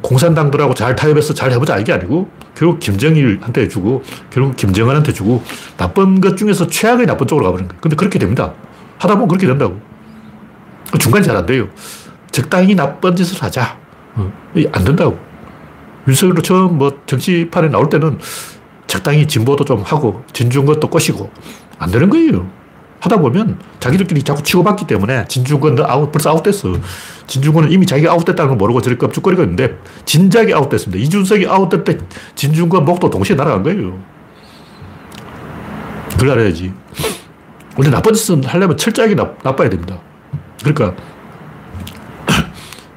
[0.01, 5.41] 공산당들하고 잘 타협해서 잘 해보자 이게 아니고 결국 김정일한테 주고 결국 김정은한테 주고
[5.77, 7.79] 나쁜 것 중에서 최악의 나쁜 쪽으로 가버린 거예요.
[7.81, 8.53] 근데 그렇게 됩니다.
[8.97, 9.79] 하다 보면 그렇게 된다고.
[10.99, 11.69] 중간이 잘 안 돼요.
[12.31, 13.77] 적당히 나쁜 짓을 하자.
[14.15, 14.31] 어,
[14.73, 15.28] 안 된다고.
[16.09, 18.19] 윤석열도 처음 뭐 정치판에 나올 때는
[18.87, 21.29] 적당히 진보도 좀 하고 진중 것도 꼬시고
[21.77, 22.49] 안 되는 거예요.
[22.99, 26.73] 하다 보면 자기들끼리 자꾸 치고받기 때문에 진중권 너 아웃, 벌써 아웃됐어.
[27.27, 31.01] 진중권은 이미 자기가 아웃됐다는 걸 모르고 저렇게 껍죽거리고 있는데 진작에 아웃됐습니다.
[31.01, 31.97] 이준석이 아웃될 때
[32.35, 33.99] 진중권 목도 동시에 날아간 거예요.
[36.11, 36.73] 그걸 알아야지.
[37.77, 39.99] 원래 나쁜 짓은 하려면 철저하게 나, 나빠야 됩니다.
[40.61, 40.95] 그러니까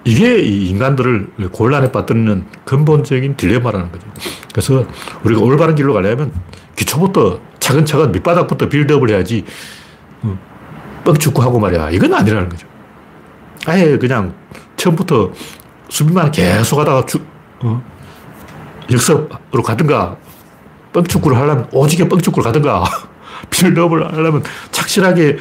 [0.04, 4.06] 이게 이 인간들을 곤란에 빠뜨리는 근본적인 딜레마라는 거죠.
[4.52, 4.86] 그래서
[5.24, 6.32] 우리가 올바른 길로 가려면
[6.76, 9.44] 기초부터 차근차근 밑바닥부터 빌드업을 해야지
[10.22, 10.38] 어,
[11.04, 11.90] 뻥축구하고 말이야.
[11.90, 12.66] 이건 아니라는 거죠.
[13.66, 14.34] 아예 그냥
[14.76, 15.32] 처음부터
[15.88, 17.20] 수비만 계속 하다가 주,
[17.60, 17.82] 어,
[18.90, 20.16] 역습으로 가든가
[20.92, 22.84] 뻥축구를 하려면 오지게 뻥축구를 가든가
[23.50, 25.38] 빌드업을 하려면 착실하게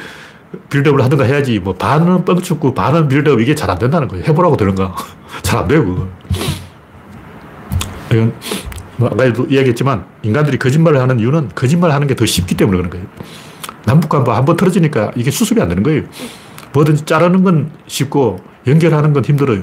[0.70, 4.24] 빌드업을 하든가 해야지 뭐 반은 뻥축구 반은 빌드업 이게 잘 안 된다는 거예요.
[4.24, 4.94] 해보라고 되는가.
[5.42, 6.08] 잘 안 돼요, 그거.
[8.12, 8.34] 이건
[8.96, 13.06] 뭐 아까도 이야기했지만 인간들이 거짓말을 하는 이유는 거짓말을 하는 게 더 쉽기 때문에 그런 거예요.
[13.86, 16.02] 남북한보 한번 틀어지니까 이게 수습이 안 되는 거예요.
[16.72, 19.62] 뭐든지 자르는 건 쉽고 연결하는 건 힘들어요.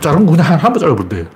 [0.00, 1.26] 자르는 거 그냥 한번 잘라버리면 돼요.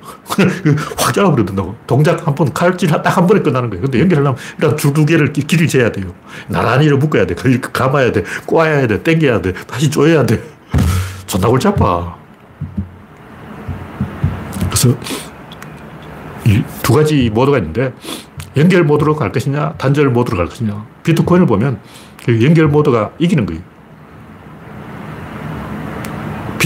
[0.98, 1.74] 확 잘라버려 된다고.
[1.87, 3.83] 동작 한 번, 칼질 딱 한 번에 끝나는 거예요.
[3.83, 6.07] 근데 연결하려면 일단 줄 두 개를 길이 재야 돼요.
[6.48, 7.35] 나란히를 묶어야 돼.
[7.35, 8.22] 그걸 감아야 돼.
[8.46, 9.03] 꼬아야 돼.
[9.03, 9.53] 당겨야 돼.
[9.66, 10.42] 다시 조여야 돼.
[11.27, 12.16] 존나 골치 아파.
[14.68, 14.96] 그래서
[16.46, 17.92] 이두 가지 모드가 있는데
[18.57, 20.87] 연결 모드로 갈 것이냐, 단절 모드로 갈 것이냐.
[21.03, 21.81] 비트코인을 보면
[22.24, 23.62] 그 연결 모드가 이기는 거예요.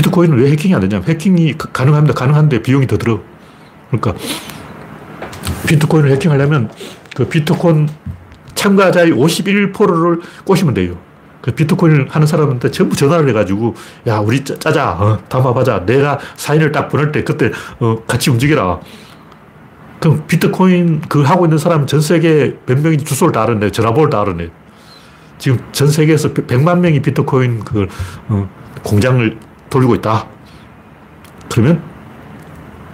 [0.09, 2.15] 비트코인은 왜 해킹이 안 되냐면 해킹이 가능합니다.
[2.15, 3.21] 가능한데 비용이 더 들어.
[3.91, 4.15] 그러니까
[5.67, 6.71] 비트코인을 해킹하려면
[7.15, 7.89] 그 비트코인
[8.55, 10.97] 참가자의 51%를 꼬시면 돼요.
[11.41, 13.75] 그 비트코인을 하는 사람한테 전부 전화를 해가지고
[14.07, 18.81] 야 우리 짜자 어, 담아봐자 내가 사인을 딱 보낼 때 그때 어, 같이 움직여라
[20.01, 24.21] 그럼 비트코인 그 하고 있는 사람은 전 세계 몇 명이 주소를 다 알았네 전화번호를 다
[24.21, 24.51] 알았네
[25.39, 27.87] 지금 전 세계에서 100만 명이 비트코인 그
[28.29, 28.49] 어,
[28.83, 29.39] 공장을
[29.71, 30.27] 돌리고 있다.
[31.51, 31.83] 그러면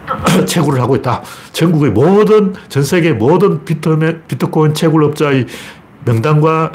[0.47, 1.23] 채굴을 하고 있다.
[1.53, 5.47] 전국의 모든, 전 세계 모든 비트맨, 비트코인 채굴업자의
[6.05, 6.73] 명단과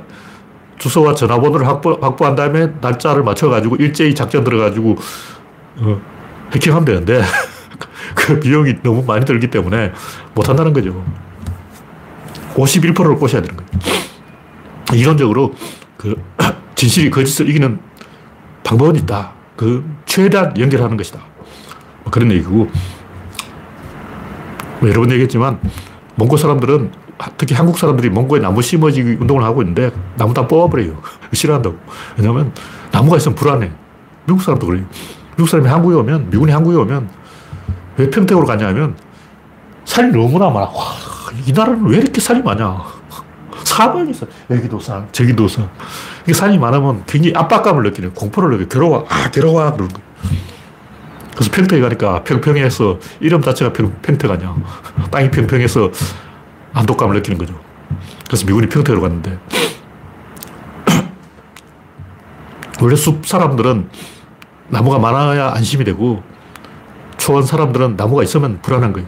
[0.77, 4.95] 주소와 전화번호를 확보, 확보한 다음에 날짜를 맞춰가지고 일제히 작전 들어가지고
[5.77, 6.01] 어,
[6.53, 7.21] 해킹하면 되는데
[8.15, 9.91] 그 비용이 너무 많이 들기 때문에
[10.33, 11.03] 못한다는 거죠.
[12.55, 13.69] 51%를 꼬셔야 되는 거예요.
[14.93, 15.53] 이론적으로
[15.97, 16.15] 그
[16.75, 17.79] 진실이 거짓을 이기는
[18.63, 19.38] 방법은 있다.
[19.59, 21.19] 그 최대한 연결하는 것이다.
[22.03, 22.69] 뭐 그런 얘기고
[24.79, 25.59] 뭐 여러 번 얘기했지만
[26.15, 26.91] 몽고 사람들은
[27.37, 31.01] 특히 한국 사람들이 몽고에 나무 심어지기 운동을 하고 있는데 나무 다 뽑아버려요.
[31.33, 31.75] 싫어한다고.
[32.17, 32.53] 왜냐면
[32.89, 33.69] 나무가 있으면 불안해.
[34.25, 34.85] 미국 사람도 그래요.
[35.31, 37.09] 미국 사람이 한국에 오면, 미군이 한국에 오면
[37.97, 38.95] 왜 평택으로 가냐면
[39.83, 40.67] 산이 너무나 많아.
[40.67, 40.85] 와,
[41.45, 42.81] 이 나라는 왜 이렇게 산이 많냐.
[43.79, 44.27] 사방이 있어.
[44.49, 45.69] 여기도 산, 저기도 산.
[46.23, 48.67] 이게 산이 많으면 굉장히 압박감을 느끼는 공포를 느껴.
[48.67, 49.05] 괴로워.
[49.07, 49.71] 아, 괴로워.
[49.71, 50.01] 그러는 거
[51.33, 54.53] 그래서 평택에 가니까 평평해서 이름 자체가 평, 평택 아니야.
[55.11, 55.91] 땅이 평평해서
[56.73, 57.57] 안독감을 느끼는 거죠.
[58.27, 59.39] 그래서 미군이 평택으로 갔는데
[62.81, 63.89] 원래 숲 사람들은
[64.67, 66.21] 나무가 많아야 안심이 되고
[67.15, 69.07] 초원 사람들은 나무가 있으면 불안한 거예요.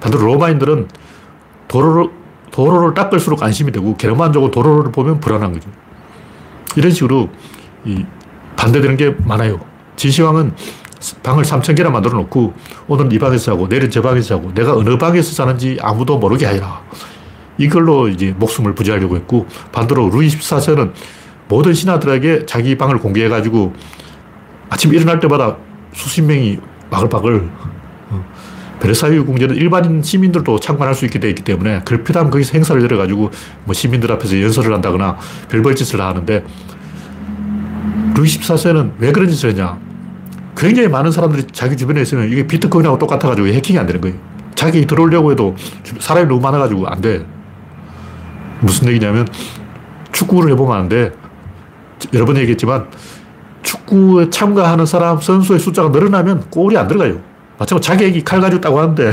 [0.00, 0.86] 반대로 로마인들은
[1.66, 2.19] 도로를,
[2.50, 5.70] 도로를 닦을수록 안심이 되고 게르만족은 도로를 보면 불안한 거죠.
[6.76, 7.28] 이런 식으로
[8.56, 9.60] 반대되는 게 많아요.
[9.96, 10.54] 진시황은
[11.22, 12.52] 방을 3천 개나 만들어 놓고
[12.88, 16.82] 오늘은 이 방에서 자고 내일은 저 방에서 자고 내가 어느 방에서 자는지 아무도 모르게 하라.
[17.58, 20.92] 이걸로 이제 목숨을 부지하려고 했고 반대로 루이 14세는
[21.48, 23.74] 모든 신하들에게 자기 방을 공개해가지고
[24.70, 25.56] 아침 일어날 때마다
[25.92, 26.58] 수십 명이
[26.90, 27.79] 바글바글 어,
[28.80, 33.30] 베르사유 궁전은 일반인 시민들도 참관할 수 있게 되어 있기 때문에 그필요하면 거기서 행사를 열어가지고
[33.64, 35.16] 뭐 시민들 앞에서 연설을 한다거나
[35.48, 36.44] 별벌 짓을 다 하는데
[38.14, 39.78] 루이 14세는 왜 그런 짓을 했냐
[40.56, 44.16] 굉장히 많은 사람들이 자기 주변에 있으면 이게 비트코인하고 똑같아가지고 해킹이 안 되는 거예요.
[44.54, 45.56] 자기 들어오려고 해도
[46.00, 47.24] 사람이 너무 많아가지고 안 돼.
[48.60, 49.26] 무슨 얘기냐면
[50.12, 51.12] 축구를 해보면 안 돼.
[52.12, 52.88] 여러 번 얘기했지만
[53.62, 57.29] 축구에 참가하는 사람, 선수의 숫자가 늘어나면 골이 안 들어가요.
[57.60, 59.12] 마찬가지로 자기 애기 칼 가지고 따고 하는데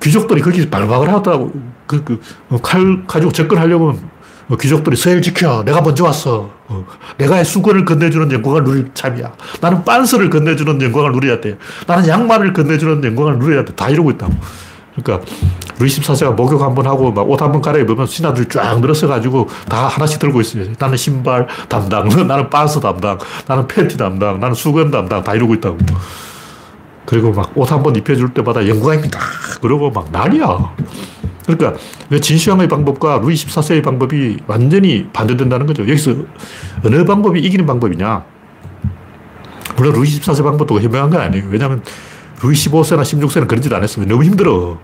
[0.00, 1.52] 귀족들이 거기 발박을 하더라고.
[1.86, 3.98] 그, 그, 어, 칼 가지고 접근하려면
[4.46, 5.62] 뭐 귀족들이 서해를 지켜.
[5.64, 6.50] 내가 먼저 왔어.
[6.68, 6.86] 어,
[7.18, 9.32] 내가 수건을 건네주는 영광을 누릴 참이야.
[9.60, 11.58] 나는 빤스를 건네주는 영광을 누려야 돼.
[11.86, 13.74] 나는 양말을 건네주는 영광을 누려야 돼.
[13.74, 14.32] 다 이러고 있다고.
[14.94, 15.26] 그러니까
[15.78, 19.48] 루이 14세가 목욕 한 번 하고 막 옷 한 번 갈아입으면 신하들이 쫙 늘어서 가지고
[19.68, 20.64] 다 하나씩 들고 있어요.
[20.78, 25.78] 나는 신발 담당, 나는 빤스 담당, 나는 팬티 담당, 나는 수건 담당 다 이러고 있다고.
[27.06, 29.18] 그리고 막 옷 한 번 입혀줄 때마다 영광입니다.
[29.60, 30.74] 그러고 막 난리야.
[31.46, 31.74] 그러니까
[32.20, 35.82] 진시황의 방법과 루이 14세의 방법이 완전히 반대된다는 거죠.
[35.82, 36.14] 여기서
[36.84, 38.24] 어느 방법이 이기는 방법이냐.
[39.76, 41.46] 물론 루이 14세 방법도 현명한 건 아니에요.
[41.50, 41.82] 왜냐하면
[42.42, 44.06] 루이 15세나 16세는 그런 짓 안 했어요.
[44.06, 44.78] 너무 힘들어.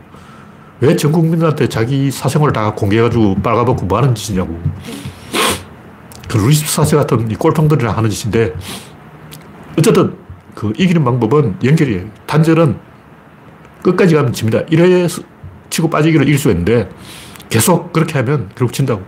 [0.80, 4.60] 왜 전 국민들한테 자기 사생활을 다 공개해가지고 빨가벗고 뭐 하는 짓이냐고.
[6.28, 8.54] 그 루이 14세 같은 이 꼴통들이랑 하는 짓인데,
[9.78, 10.14] 어쨌든
[10.58, 12.06] 그 이기는 방법은 연결이에요.
[12.26, 12.76] 단절은
[13.84, 14.58] 끝까지 가면 집니다.
[14.64, 15.24] 1회
[15.70, 16.88] 치고 빠지기로 이길 수 있는데,
[17.48, 19.00] 계속 그렇게 하면 결국 진다고.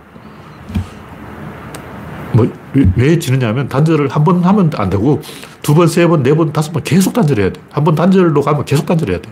[2.31, 2.49] 뭐,
[2.95, 5.21] 왜 지느냐 하면 단절을 한 번 하면 안 되고,
[5.61, 7.59] 두 번, 세 번, 네 번, 다섯 번 계속 단절해야 돼.
[7.69, 9.29] 한 번 단절로 가면 계속 단절해야 돼.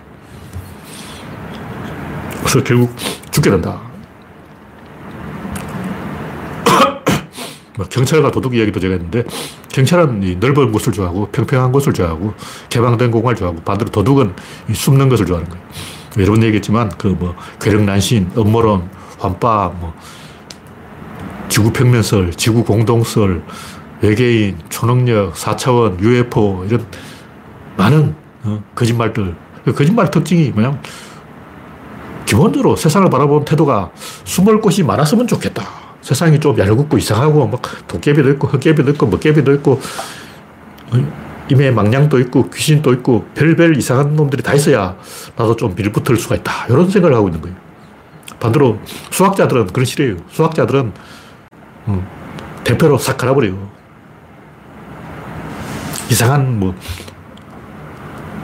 [2.42, 2.94] 그래서 결국
[3.32, 3.80] 죽게 된다.
[6.66, 7.02] 뭐
[7.88, 9.24] 경찰과 도둑 이야기도 제가 했는데,
[9.70, 12.34] 경찰은 이 넓은 곳을 좋아하고, 평평한 곳을 좋아하고,
[12.70, 14.34] 개방된 공간을 좋아하고, 반대로 도둑은
[14.74, 15.66] 숨는 것을 좋아하는 거예요.
[16.18, 19.94] 여러 번 얘기했지만, 그 뭐, 괴력난신, 음모론, 환빠, 뭐,
[21.50, 23.44] 지구평면설, 지구공동설,
[24.02, 26.86] 외계인, 초능력, 4차원, UFO, 이런
[27.78, 29.36] 많은 어, 거짓말들.
[29.66, 30.82] 그 거짓말 특징이 뭐냐면,
[32.26, 33.90] 기본적으로 세상을 바라보는 태도가
[34.24, 35.79] 숨을 곳이 많았으면 좋겠다.
[36.02, 39.82] 세상이 좀 얄궂고 이상하고, 막 도깨비도 있고, 흑개비도 있고, 먹개비도 있고,
[41.50, 44.95] 임의 망냥도 있고, 귀신도 있고, 별별 이상한 놈들이 다 있어야
[45.36, 46.68] 나도 좀 밀붙을 수가 있다.
[46.70, 47.56] 이런 생각을 하고 있는 거예요.
[48.39, 48.80] 반대로
[49.12, 50.16] 수학자들은 그런 싫어요.
[50.30, 50.93] 수학자들은
[51.89, 52.08] 음,
[52.64, 53.70] 대표로 싹 갈아버려요.
[56.10, 56.74] 이상한 뭐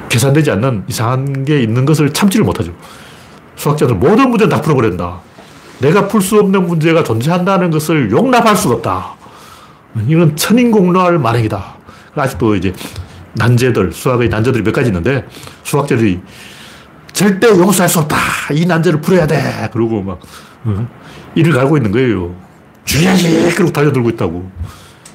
[0.09, 2.73] 계산되지 않는 이상한 게 있는 것을 참지를 못하죠.
[3.55, 5.21] 수학자들 모든 문제는 다 풀어버린다.
[5.79, 9.15] 내가 풀 수 없는 문제가 존재한다는 것을 용납할 수가 없다.
[10.07, 11.75] 이건 천인공노할 만행이다.
[12.15, 12.73] 아직도 이제
[13.33, 15.25] 난제들, 수학의 난제들이 몇 가지 있는데
[15.63, 16.21] 수학자들이
[17.11, 18.17] 절대 용서할 수 없다.
[18.53, 19.69] 이 난제를 풀어야 돼.
[19.71, 20.19] 그러고 막
[20.65, 20.87] 어?
[21.35, 22.35] 이를 갈고 있는 거예요.
[22.85, 23.53] 죽여야지!
[23.55, 24.49] 그러고 달려들고 있다고.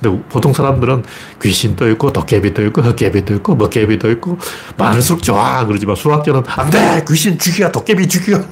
[0.00, 1.04] 근데 보통 사람들은
[1.42, 4.38] 귀신도 있고, 도깨비도 있고, 흑개비도 있고, 먹개비도 있고,
[4.76, 5.64] 많을수록 좋아.
[5.66, 7.04] 그러지만 수학자는 안 돼!
[7.06, 7.70] 귀신 죽여!
[7.70, 8.42] 도깨비 죽여!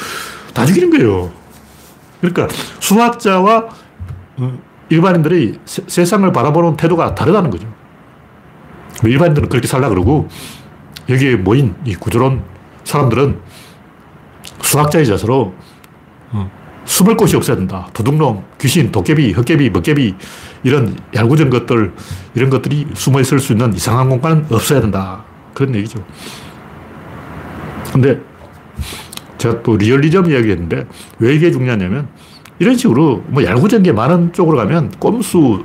[0.54, 1.30] 다 죽이는 거예요.
[2.24, 2.48] 그러니까
[2.80, 3.68] 수학자와
[4.36, 4.58] 어,
[4.88, 7.68] 일반인들이 세, 상을 바라보는 태도가 다르다는 거죠.
[9.04, 10.28] 일반인들은 그렇게 살라 그러고,
[11.08, 12.42] 여기에 모인 이 구조론
[12.84, 13.40] 사람들은
[14.62, 15.54] 수학자의 자세로
[16.32, 16.50] 어,
[16.84, 17.88] 숨을 곳이 없어야 된다.
[17.92, 20.14] 도둑놈, 귀신, 도깨비, 흑개비, 먹개비
[20.62, 21.92] 이런 얄궂은 것들
[22.34, 25.24] 이런 것들이 숨어 있을 수 있는 이상한 공간은 없어야 된다.
[25.52, 26.04] 그런 얘기죠.
[27.92, 28.20] 근데
[29.44, 30.86] 제가 또 리얼리즘 이야기했는데
[31.18, 32.08] 왜 이게 중요하냐면
[32.58, 35.64] 이런 식으로 뭐 얄궂은 게 많은 쪽으로 가면 꼼수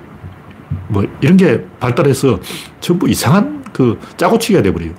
[0.89, 2.39] 뭐 이런 게 발달해서
[2.81, 4.91] 전부 이상한 그 짜고치기가 돼버려요.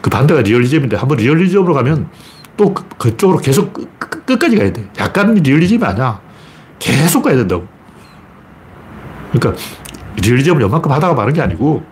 [0.00, 2.08] 그 반대가 리얼리즘인데 한번 리얼리즘으로 가면
[2.56, 4.88] 또 그, 그쪽으로 계속 끝, 끝까지 가야 돼.
[4.98, 6.20] 약간 리얼리즘이 아니야.
[6.78, 7.66] 계속 가야 된다고.
[9.32, 9.60] 그러니까
[10.22, 11.82] 리얼리즘을 요만큼 하다가 마는 게 아니고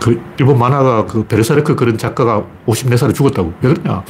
[0.00, 3.52] 그 일본 만화가 그 베르세르크 그런 작가가 54살에 죽었다고.
[3.62, 4.04] 왜 그러냐.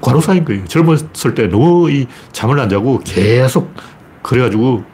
[0.00, 0.64] 과로사인 거예요.
[0.66, 3.72] 젊었을 때 너무 이 잠을 안 자고 계속
[4.22, 4.84] 그래가지고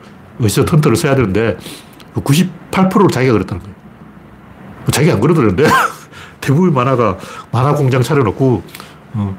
[0.40, 1.56] 어시스턴트를 써야 되는데
[2.14, 3.74] 98%를 자기가 그랬다는 거예요.
[4.90, 5.64] 자기가 안 그러도 되는데
[6.40, 7.18] 대부분 만화가
[7.50, 8.62] 만화 공장 차려놓고
[9.14, 9.38] 어,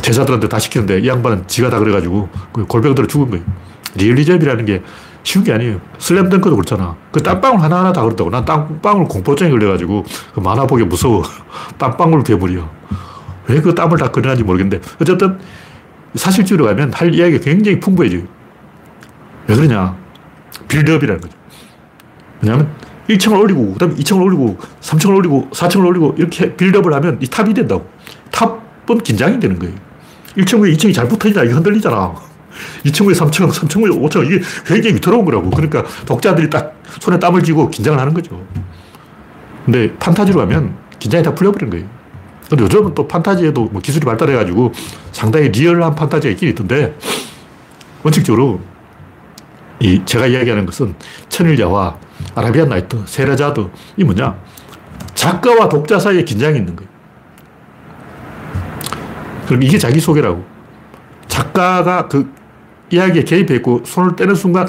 [0.00, 3.44] 제자들한테 다 시키는데 이 양반은 지가 다 그래가지고 그 골병 들어 죽은 거예요.
[3.94, 4.82] 리얼리즘이라는 게
[5.22, 5.80] 쉬운 게 아니에요.
[5.98, 6.96] 슬램덩크도 그렇잖아.
[7.12, 8.30] 그 땀방울 하나하나 다 그렇다고.
[8.30, 11.22] 난 땀방울 공포증이 걸려가지고 그 만화 보기 무서워.
[11.78, 12.68] 땀방울 괴물이야.
[13.48, 15.38] 왜 그 땀을 다 꺼내는지 모르겠는데 어쨌든
[16.14, 18.22] 사실적으로 가면 할 이야기가 굉장히 풍부해져요.
[19.46, 19.96] 왜 그러냐.
[20.68, 21.34] build-up이라는 거죠.
[22.40, 22.68] 왜냐하면
[23.08, 27.52] 1층을 올리고, 그 다음에 2층을 올리고, 3층을 올리고, 4층을 올리고, 이렇게 build-up을 하면 이 탑이
[27.54, 27.88] 된다고.
[28.30, 29.74] 탑은 긴장이 되는 거예요.
[30.36, 32.14] 1층 위에 2층이 잘 붙어있냐, 이게 흔들리잖아.
[32.84, 35.50] 2층 위에 3층, 3층 위에 5층, 이게 굉장히 위태로운 거라고.
[35.50, 38.40] 그러니까 독자들이 딱 손에 땀을 쥐고 긴장을 하는 거죠.
[39.64, 42.01] 근데 판타지로 가면 긴장이 다 풀려버리는 거예요.
[42.52, 44.72] 근데 요즘은 또 판타지에도 뭐 기술이 발달해가지고
[45.10, 46.94] 상당히 리얼한 판타지가 있긴 있던데,
[48.02, 48.60] 원칙적으로
[49.80, 50.94] 이 제가 이야기하는 것은
[51.30, 51.96] 천일야화
[52.34, 54.36] 아라비안 나이트, 세라자드, 이 뭐냐?
[55.14, 56.90] 작가와 독자 사이에 긴장이 있는 거예요.
[59.46, 60.44] 그럼 이게 자기 소개라고.
[61.28, 62.30] 작가가 그
[62.90, 64.68] 이야기에 개입해 있고 손을 떼는 순간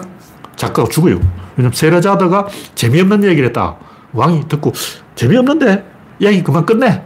[0.56, 1.20] 작가가 죽어요.
[1.58, 3.76] 왜냐면 세라자드가 재미없는 얘기를 했다.
[4.14, 4.72] 왕이 듣고
[5.16, 5.86] 재미없는데
[6.20, 7.04] 이야기 그만 끝내.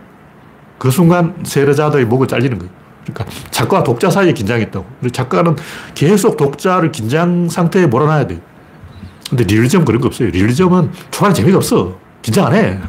[0.77, 2.71] 그 순간 세라자드의 목을 잘리는 거예요.
[3.03, 4.85] 그러니까 작가와 독자 사이에 긴장이 있다고.
[5.11, 5.55] 작가는
[5.95, 8.39] 계속 독자를 긴장 상태에 몰아놔야 돼요.
[9.29, 10.29] 근데 리얼리즘 그런 거 없어요.
[10.29, 11.97] 리얼리즘은 초반에 재미가 없어.
[12.21, 12.79] 긴장 안 해.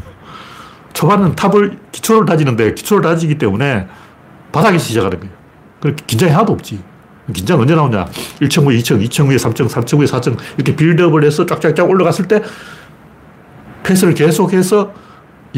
[0.93, 3.87] 초반은 탑을, 기초를 다지는데 기초를 다지기 때문에
[4.53, 5.35] 바닥에서 시작하는 거예요.
[5.81, 6.81] 그 긴장이 하나도 없지.
[7.33, 8.07] 긴장 언제 나오냐.
[8.41, 10.37] 1층 후에 2층, 2층 후에 3층, 3층 후에 4층.
[10.57, 12.43] 이렇게 build-up을 해서 쫙쫙쫙 올라갔을 때
[13.83, 14.93] 패스를 계속해서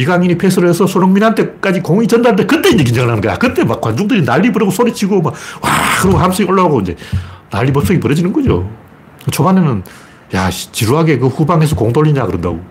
[0.01, 3.36] 이강인이 패스를 해서 손흥민한테까지 공이 전달돼 그때 이제 긴장을 하는 거야.
[3.36, 5.70] 그때 막 관중들이 난리 부르고 소리치고 막 와,
[6.01, 6.96] 그러고 함성이 올라오고 이제
[7.51, 8.70] 난리 법석이 벌어지는 거죠.
[9.30, 9.82] 초반에는
[10.34, 12.64] 야, 지루하게 그 후방에서 공 돌리냐 그런다고.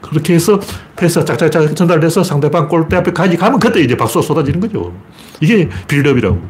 [0.00, 0.58] 그렇게 해서
[0.96, 4.92] 패스가 짝짝짝 전달돼서 상대방 골대 앞에 가지 가면 그때 이제 박수가 쏟아지는 거죠.
[5.40, 6.42] 이게 build-up이라고.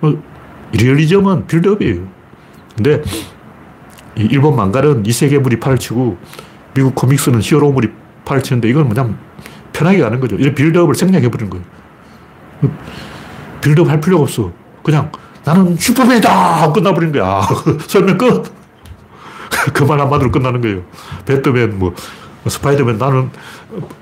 [0.00, 0.22] 뭐,
[0.72, 2.06] 리얼리즘은 build-up이에요.
[2.76, 3.02] 근데
[4.14, 6.16] 일본 망가는 이세계물이 판을 치고
[6.74, 7.88] 미국 comics는 hero물이
[8.24, 9.18] 판을 치는데 이건 그냥
[9.78, 10.34] 편하게 가는 거죠.
[10.36, 11.64] 이런 build-up을 생략해버리는 거예요.
[13.60, 14.52] 빌드업 할 필요가 없어.
[14.82, 15.10] 그냥
[15.44, 16.72] 나는 슈퍼맨이다!
[16.72, 17.42] 끝나버린 거야.
[17.86, 18.42] 설명 끝!
[19.72, 20.82] 그 말 한마디로 끝나는 거예요.
[21.26, 21.94] 배트맨, 뭐,
[22.46, 23.30] 스파이더맨 나는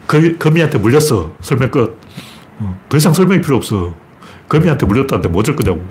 [0.07, 1.33] 거미, 거미한테 물렸어.
[1.41, 1.99] 설명 끝.
[2.59, 3.95] 어, 더 이상 설명이 필요 없어.
[4.49, 5.83] 거미한테 물렸다는데 뭐 어쩔 거냐고.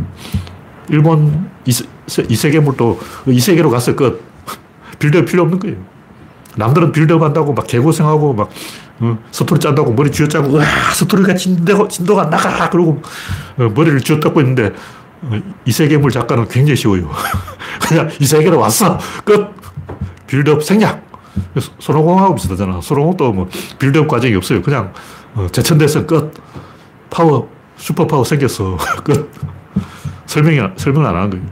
[0.89, 1.85] 일본 이세,
[2.27, 4.15] 이세계물도 이세계로 갔을 것.
[4.99, 5.77] 빌드업 필요 없는 거예요.
[6.57, 8.49] 남들은 빌드업 한다고 막 개고생하고 막
[8.99, 13.01] 어, 스토리 짠다고 머리 쥐어짜고 와 스토리가 진도, 진도가 나가 그러고
[13.57, 14.71] 어, 머리를 쥐어뜯고 있는데
[15.21, 17.09] 어, 이세계물 작가는 굉장히 쉬워요.
[17.87, 18.97] 그냥 이세계로 왔어.
[19.23, 19.47] 끝.
[20.27, 21.03] 빌드업 생략.
[21.79, 22.79] 손오공하고 비슷하잖아.
[22.81, 24.61] 손오공도 뭐 빌드업 과정이 없어요.
[24.61, 24.93] 그냥
[25.33, 26.33] 어, 제천대성 끝.
[27.09, 28.77] 파워, 슈퍼 파워 생겼어.
[29.03, 29.31] 끝.
[30.25, 31.45] 설명이, 설명 안 하는 거예요.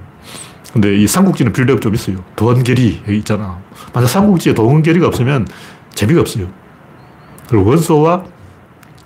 [0.72, 2.18] 근데 이 삼국지는 빌드업 좀 있어요.
[2.36, 3.60] 도원결의 있잖아.
[3.94, 5.48] 만약 삼국지에 도원결의가 없으면
[5.94, 6.48] 재미가 없어요.
[7.54, 8.24] 그리고 원소와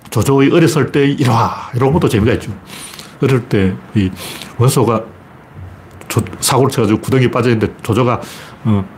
[0.08, 2.50] 조조의 어렸을 때의 일화, 이런 것도 재미가 있죠.
[3.22, 4.10] 어릴 때 이
[4.56, 5.04] 원소가
[6.08, 8.22] 조, 사고를 쳐가지고 구덩이에 빠져있는데 조조가
[8.64, 8.88] 어,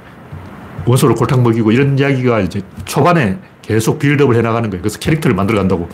[0.87, 4.83] 원소를 골탕 먹이고 이런 이야기가 이제 초반에 계속 build-up을 해나가는 거예요.
[4.83, 5.89] 그래서 캐릭터를 만들어 간다고.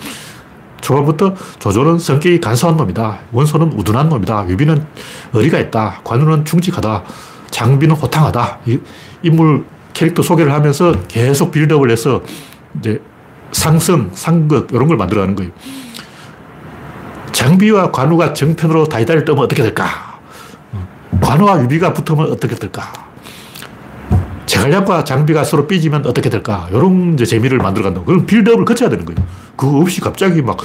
[0.83, 3.21] 초반부터 조조는 성격이 간사한 놈이다.
[3.33, 4.51] 원소는 우둔한 놈이다.
[4.51, 4.85] 유비는
[5.33, 6.03] 의리가 있다.
[6.05, 7.05] 관우는 충직하다.
[7.51, 8.59] 장비는 호탕하다.
[9.23, 12.21] 인물 캐릭터 소개를 하면서 계속 build-up을 해서
[12.79, 13.01] 이제
[13.53, 15.51] 상생, 상극 이런 걸 만들어가는 거예요.
[17.33, 20.19] 장비와 관우가 정면으로 다이다이를 뜨면 어떻게 될까?
[21.21, 22.93] 관우와 유비가 붙으면 어떻게 될까?
[24.47, 26.69] 제갈량과 장비가 서로 삐지면 어떻게 될까?
[26.71, 28.07] 이런 이제 재미를 만들어간다고.
[28.07, 29.19] 그럼 build-up을 거쳐야 되는 거예요.
[29.57, 30.59] 그거 없이 갑자기 막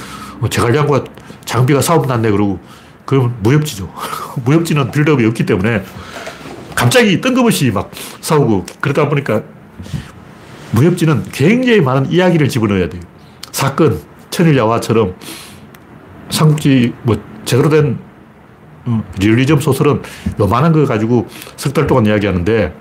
[0.48, 1.04] 제갈량과
[1.44, 2.60] 장비가 싸움 났네 그러고
[3.04, 3.92] 그러면 무협지죠.
[4.44, 5.84] 무협지는 빌드업이 없기 때문에
[6.74, 9.42] 갑자기 뜬금없이 막 싸우고 그러다 보니까
[10.72, 13.02] 무협지는 굉장히 많은 이야기를 집어넣어야 돼요.
[13.50, 14.00] 사건,
[14.30, 15.14] 천일야화처럼
[16.30, 17.98] 삼국지 뭐 제대로 된
[18.86, 20.02] 음, 리얼리즘 소설은
[20.40, 22.74] 요만한 거 가지고 석 달 동안 이야기하는데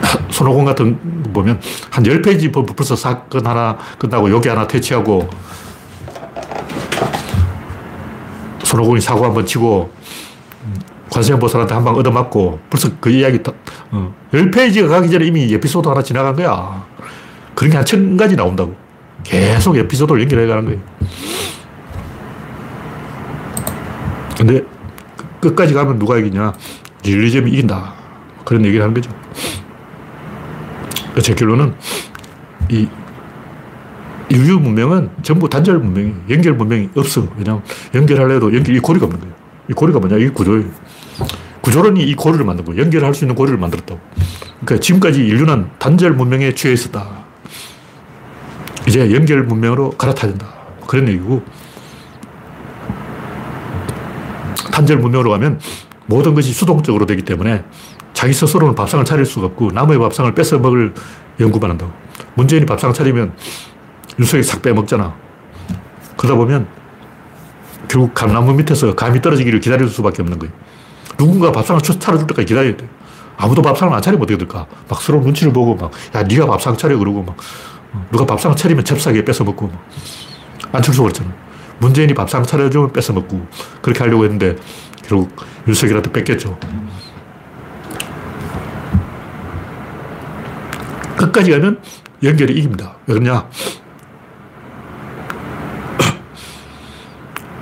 [0.30, 5.28] 손오공 같은 거 보면 한 10페이지 벌써 사건 하나 끝나고 여기 하나 퇴치하고
[8.62, 9.90] 손오공이 사고 한번 치고
[11.10, 13.52] 관세음보살한테 한 방 얻어맞고 벌써 그 이야기 다,
[13.90, 16.84] 어, 10페이지가 가기 전에 이미 에피소드 하나 지나간 거야.
[17.54, 18.74] 그런 게 한 천 가지 나온다고.
[19.24, 20.80] 계속 에피소드를 연결해 가는 거예요.
[24.36, 24.62] 근데
[25.40, 26.52] 끝까지 가면 누가 이기냐.
[27.04, 27.92] 릴리즘이 이긴다.
[28.44, 29.10] 그런 얘기를 하는 거죠.
[31.22, 31.74] 제 결론은
[32.70, 32.88] 이
[34.30, 37.26] 인류 문명은 전부 단절 문명이 연결 문명이 없어.
[37.36, 37.62] 왜냐하면
[37.94, 39.34] 연결하려도 연결, 이 고리가 없는 거예요.
[39.68, 40.16] 이 고리가 뭐냐?
[40.18, 40.64] 이 구조예요.
[41.60, 42.82] 구조론이 이 고리를 만든 거예요.
[42.82, 44.00] 연결할 수 있는 고리를 만들었다고.
[44.64, 47.08] 그러니까 지금까지 인류는 단절 문명에 취해 있었다.
[48.88, 50.46] 이제 연결 문명으로 갈아타야 된다.
[50.86, 51.42] 그런 얘기고.
[54.72, 55.60] 단절 문명으로 가면
[56.06, 57.64] 모든 것이 수동적으로 되기 때문에
[58.14, 60.94] 자기 스스로는 밥상을 차릴 수가 없고 남의 밥상을 뺏어 먹을
[61.38, 61.92] 연구만 한다고.
[62.34, 63.32] 문재인이 밥상 차리면
[64.18, 65.14] 윤석이 싹 빼먹잖아.
[66.16, 66.66] 그러다 보면
[67.88, 70.52] 결국 감나무 밑에서 감이 떨어지기를 기다릴 수밖에 없는 거예요.
[71.20, 72.88] 누군가 밥상을 차려줄 때까지 기다려야 돼.
[73.36, 74.66] 아무도 밥상을 안 차리면 어떻게 될까?
[74.88, 76.96] 막 서로 눈치를 보고 막, 야, 네가 밥상 차려.
[76.96, 77.36] 그러고 막,
[78.10, 79.86] 누가 밥상을 차리면 잽싸게 뺏어먹고 막.
[80.72, 81.30] 안철수 그랬잖아.
[81.78, 83.46] 문재인이 밥상 차려주면 뺏어먹고.
[83.82, 84.56] 그렇게 하려고 했는데,
[85.06, 85.36] 결국
[85.68, 86.58] 윤석열한테 뺏겼죠.
[91.18, 91.82] 끝까지 가면
[92.22, 92.96] 연결이 이깁니다.
[93.06, 93.46] 왜 그러냐?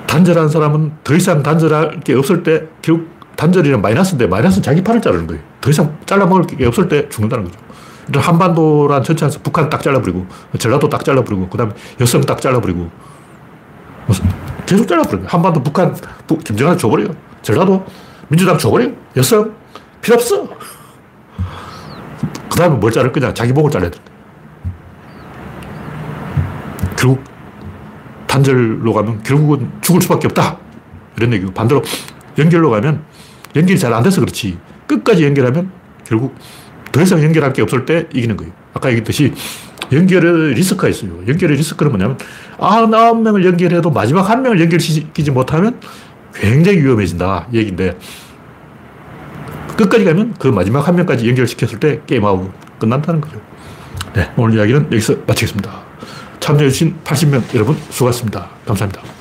[0.06, 5.28] 단절한 사람은 더 이상 단절할 게 없을 때 결국 단절이란 마이너스인데 마이너스는 자기 팔을 자르는
[5.28, 5.40] 거예요.
[5.60, 7.60] 더 이상 잘라먹을 게 없을 때 죽는다는 거죠.
[8.20, 10.26] 한반도란 전체에서 북한 딱 잘라버리고
[10.58, 12.90] 전라도 딱 잘라버리고 그 다음에 여성 딱 잘라버리고
[14.66, 15.26] 계속 잘라버려요.
[15.28, 15.94] 한반도 북한
[16.42, 17.14] 김정한 줘버려요.
[17.42, 17.86] 전라도
[18.26, 18.90] 민주당 줘버려요.
[19.16, 19.54] 여성
[20.00, 20.48] 필요 없어.
[22.50, 23.32] 그 다음에 뭘 자를 거냐.
[23.34, 24.00] 자기 목을 잘라야 돼.
[26.96, 27.22] 결국
[28.26, 30.56] 단절로 가면 결국은 죽을 수밖에 없다.
[31.16, 31.82] 이런 얘기고 반대로
[32.36, 33.04] 연결로 가면
[33.56, 34.58] 연결이 잘 안 돼서 그렇지.
[34.86, 35.70] 끝까지 연결하면
[36.04, 36.34] 결국
[36.92, 38.52] 더 이상 연결할 게 없을 때 이기는 거예요.
[38.74, 39.32] 아까 얘기했듯이
[39.92, 41.10] 연결의 리스크가 있어요.
[41.26, 42.18] 연결의 리스크는 뭐냐면
[42.58, 45.80] 99명을 연결해도 마지막 한 명을 연결시키지 못하면
[46.34, 47.48] 굉장히 위험해진다.
[47.52, 47.98] 얘기인데
[49.76, 53.40] 끝까지 가면 그 마지막 한 명까지 연결시켰을 때 게임하고 끝난다는 거죠.
[54.14, 55.70] 네, 오늘 이야기는 여기서 마치겠습니다.
[56.40, 58.48] 참여해주신 80명 여러분 수고하셨습니다.
[58.66, 59.17] 감사합니다.